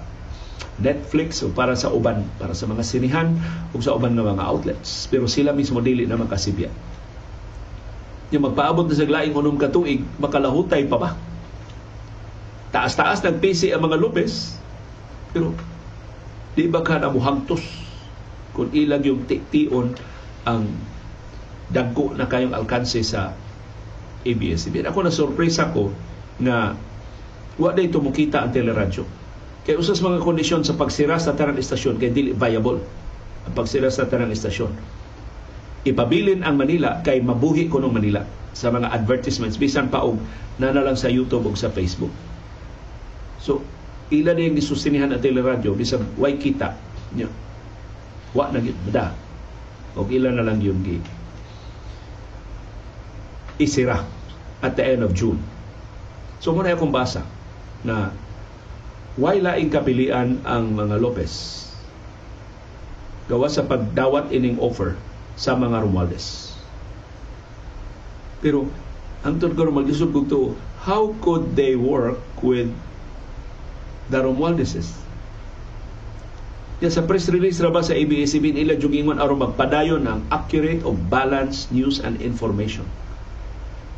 [0.77, 3.33] Netflix o para sa uban, para sa mga sinihan
[3.73, 5.09] o sa uban ng mga outlets.
[5.09, 6.69] Pero sila mismo dili na makasibya.
[8.29, 11.09] Yung magpaabot na sa glaing unom katuig, makalahutay pa ba?
[12.75, 14.59] Taas-taas ng PC ang mga Lopez,
[15.31, 15.55] pero
[16.53, 17.63] di ba ka na muhangtos
[18.51, 19.95] kung ilag yung tion
[20.43, 20.67] ang
[21.71, 23.35] dagko na kayong alkanse sa
[24.23, 24.87] ABS-CBN.
[24.91, 25.91] Ako na sorpresa ko
[26.39, 26.75] na
[27.57, 29.07] wa day tumukita ang teleradyo
[29.67, 32.79] Kay usas mga kondisyon sa pagsira sa tanang istasyon kay dili viable
[33.43, 34.71] ang pagsira sa tanang istasyon.
[35.83, 38.23] Ipabilin ang Manila kay mabuhi ko ng Manila
[38.55, 40.23] sa mga advertisements bisan pa og
[40.55, 42.15] nana lang sa YouTube o sa Facebook.
[43.43, 43.59] So
[44.07, 46.71] ila na yung gisusinihan ang teleradyo bisan way kita.
[48.31, 48.79] Wa na gid.
[49.99, 51.16] Og ila na lang yung gi
[53.57, 54.05] isira
[54.61, 55.41] at the end of June.
[56.41, 57.25] So muna akong basa
[57.81, 58.13] na
[59.17, 61.65] Why laing kapilian ang mga Lopez?
[63.25, 64.93] Gawa sa pagdawat ining offer
[65.33, 66.53] sa mga Romualdez.
[68.45, 68.69] Pero
[69.25, 70.53] ang ko magdisod to,
[70.85, 72.69] how could they work with
[74.13, 74.93] the Romualdezes?
[76.85, 80.93] Yan sa press release ra ba sa ABS-CBN ila jugingon aron magpadayon ng accurate o
[80.93, 82.85] balanced news and information.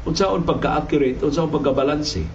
[0.09, 2.25] Unsaon pagka-accurate, unsaon pagka-balanse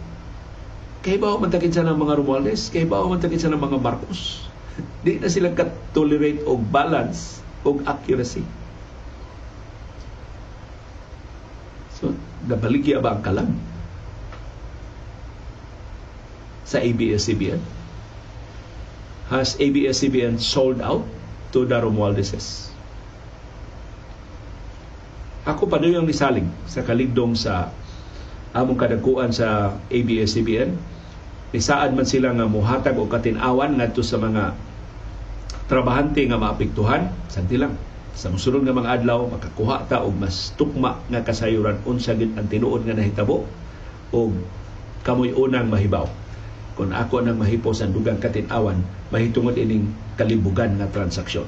[1.05, 2.73] kay ba man takin sa ng mga Romualdez?
[2.73, 4.49] Kay ba man takin sa ng mga Marcos?
[5.05, 8.41] Di na sila ka-tolerate og balance og accuracy.
[12.01, 12.17] So,
[12.49, 13.53] nabaligya ba ang kalam?
[16.65, 17.61] Sa ABS-CBN?
[19.29, 21.05] Has ABS-CBN sold out
[21.53, 22.74] to the Romualdezes?
[25.45, 27.69] Ako pa yung nisaling sa kaligdong sa
[28.57, 30.95] among kadagkuan sa ABS-CBN
[31.55, 34.59] Nisaad man sila nga muhatag og katinawan ngadto sa mga
[35.71, 37.79] trabahante nga maapektuhan, santi lang.
[38.15, 42.47] sa musulod nga mga adlaw makakuha ta og mas tukma nga kasayuran unsa gid ang
[42.47, 43.43] tinuod nga nahitabo
[44.15, 44.31] og
[45.03, 46.07] kamoy unang mahibaw.
[46.79, 48.83] Kung ako nang mahipos ang dugang katin-awan
[49.15, 51.47] mahitungod ining kalibugan nga transaksyon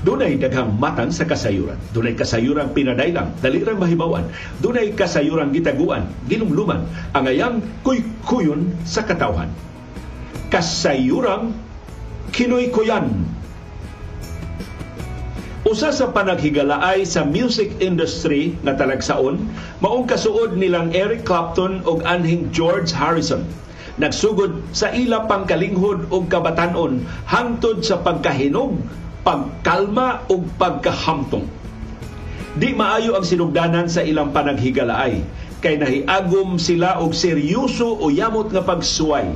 [0.00, 1.76] Dunay daghang matang sa kasayuran.
[1.92, 4.24] Dunay kasayuran pinadailang, dalirang mahibawan.
[4.64, 9.52] Dunay kasayuran gitaguan, ginumluman, ang ayang kuy-kuyon sa katawhan.
[10.48, 11.52] Kasayuran
[12.32, 13.12] kinoy-kuyan.
[15.68, 19.36] Usa sa panaghigalaay sa music industry nga talagsaon,
[19.84, 23.44] maong kasuod nilang Eric Clapton ug anhing George Harrison
[24.00, 28.80] nagsugod sa ila pangkalinghod og kabatanon hangtod sa pagkahinog
[29.22, 31.46] pagkalma o pagkahamtong.
[32.58, 35.22] Di maayo ang sinugdanan sa ilang panaghigalaay
[35.60, 39.30] kay nahiagom sila og seryoso o yamot nga pagsuway.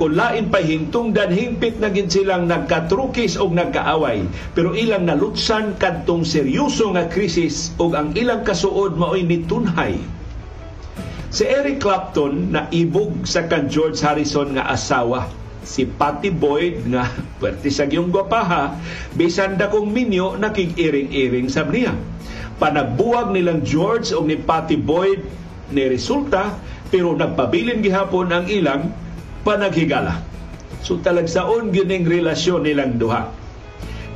[0.00, 4.24] Kung lain pa hintungdan hingpit na gid silang nagkatrukis o nagkaaway
[4.56, 10.00] pero ilang nalutsan kadtong seryoso nga krisis ug ang ilang kasuod maoy nitunhay
[11.30, 15.30] Si Eric Clapton na ibog sa kan George Harrison nga asawa
[15.64, 17.08] si Patty Boyd nga
[17.40, 18.76] pwerte sa giyong gwapaha
[19.16, 21.94] bisan dakong minyo nakig-iring-iring sa niya.
[22.60, 25.24] Panagbuwag nilang George o ni Patty Boyd
[25.72, 26.56] ni resulta
[26.90, 28.92] pero nagpabilin gihapon ang ilang
[29.46, 30.20] panaghigala.
[30.84, 33.30] So talagsaon gining relasyon nilang duha.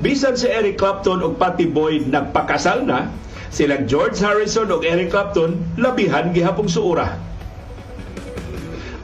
[0.03, 3.09] Bisan si Eric Clapton o Patty Boyd nagpakasal na,
[3.49, 7.34] silang George Harrison o Eric Clapton labihan gihapong suura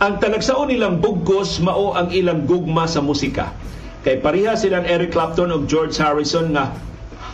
[0.01, 3.53] ang talagsaon nilang bugkos mao ang ilang gugma sa musika.
[4.01, 6.73] Kay pareha silang Eric Clapton ug George Harrison nga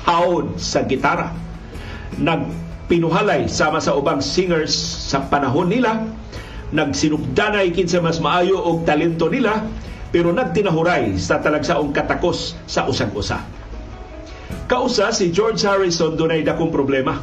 [0.03, 1.31] hawd sa gitara.
[2.19, 4.75] Nagpinuhalay sama sa ubang singers
[5.07, 6.11] sa panahon nila,
[6.75, 9.63] nagsinukdanay kinsa mas maayo og talento nila,
[10.11, 13.47] pero nagtinahuray sa talagsaong katakos sa usag-usa.
[14.67, 17.23] Kausa si George Harrison dunay dakong problema.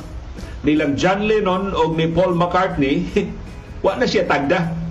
[0.63, 3.11] Nilang John Lennon o ni Paul McCartney,
[3.83, 4.82] wa na siya tagda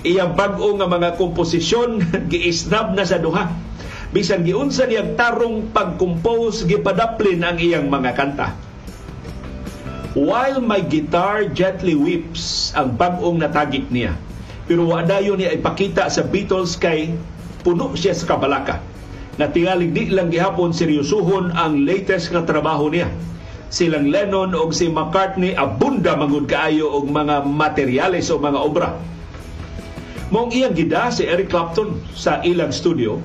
[0.00, 2.00] iyang bag-o nga mga komposisyon
[2.32, 3.52] giisnab na sa duha.
[4.10, 8.48] Bisan giunsa niyang tarong pag-compose gipadaplin ang iyang mga kanta.
[10.18, 14.18] While my guitar gently weeps ang bag-ong natagik niya.
[14.66, 17.14] Pero wadayon niya ipakita sa Beatles kay
[17.62, 18.82] puno siya sa kabalaka.
[19.38, 23.06] Na tingalig di lang gihapon seryosuhon ang latest nga trabaho niya.
[23.70, 28.90] Silang Lennon o si McCartney abunda mangud kaayo og mga materyales o mga obra
[30.30, 33.18] Mong iyang gida si Eric Clapton sa ilang studio,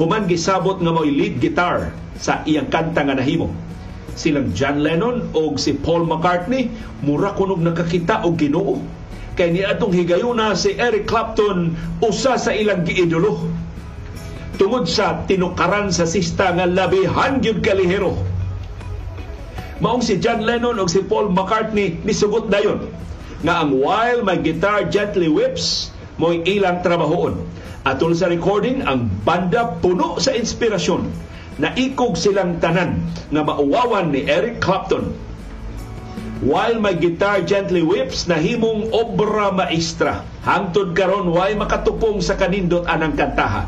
[0.00, 3.52] human gisabot nga mo'y lead guitar sa iyang kanta nga nahimo.
[4.16, 6.72] Silang John Lennon o si Paul McCartney,
[7.04, 8.80] mura kunog nakakita og ginoo.
[9.36, 13.44] Kay ni atong higayuna si Eric Clapton, usa sa ilang giidolo.
[14.56, 18.16] Tungod sa tinukaran sa sista nga labihan gyud kalihero.
[19.84, 22.88] Maong si John Lennon o si Paul McCartney nisugot dayon
[23.44, 27.38] nga ang While My Guitar Gently Whips mo'y ilang trabahoon.
[27.86, 31.06] Atol sa recording, ang banda puno sa inspirasyon
[31.62, 33.00] na ikog silang tanan
[33.30, 35.14] nga mauwawan ni Eric Clapton.
[36.38, 40.22] While my guitar gently whips, nahimong obra maestra.
[40.46, 43.66] Hangtod karon why makatupong sa kanindot anang kantaha.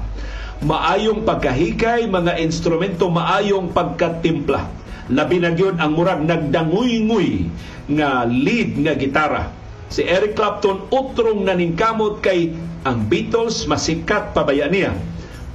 [0.63, 4.71] Maayong pagkahikay, mga instrumento maayong pagkatimpla.
[5.11, 7.51] Labi na ang murag nagdanguy-nguy
[7.91, 9.59] nga lead nga gitara
[9.91, 12.54] si Eric Clapton utrong naningkamot kay
[12.87, 14.96] ang Beatles masikat pabaya niya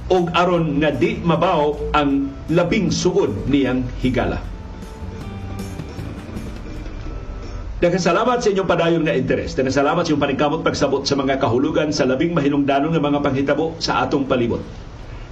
[0.06, 4.38] og aron nga di mabaw ang labing suod niyang higala.
[7.76, 9.52] Daghang salamat sa inyong padayon nga interes.
[9.52, 13.76] Daghang salamat sa inyong paningkamot pagsabot sa mga kahulugan sa labing mahinungdanon nga mga panghitabo
[13.82, 14.62] sa atong palibot.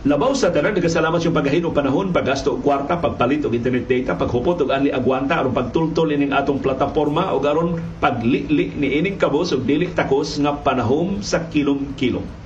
[0.05, 4.61] Labaw sa tanan, nagkasalamat yung paghahin panahon, paggasto og kwarta, pagpalit og internet data, paghupot
[4.61, 9.65] og anli agwanta aron pagtultol ining atong plataporma og aron paglili ni ining kabos og
[9.65, 12.44] dili takos nga panahon sa kilom-kilom.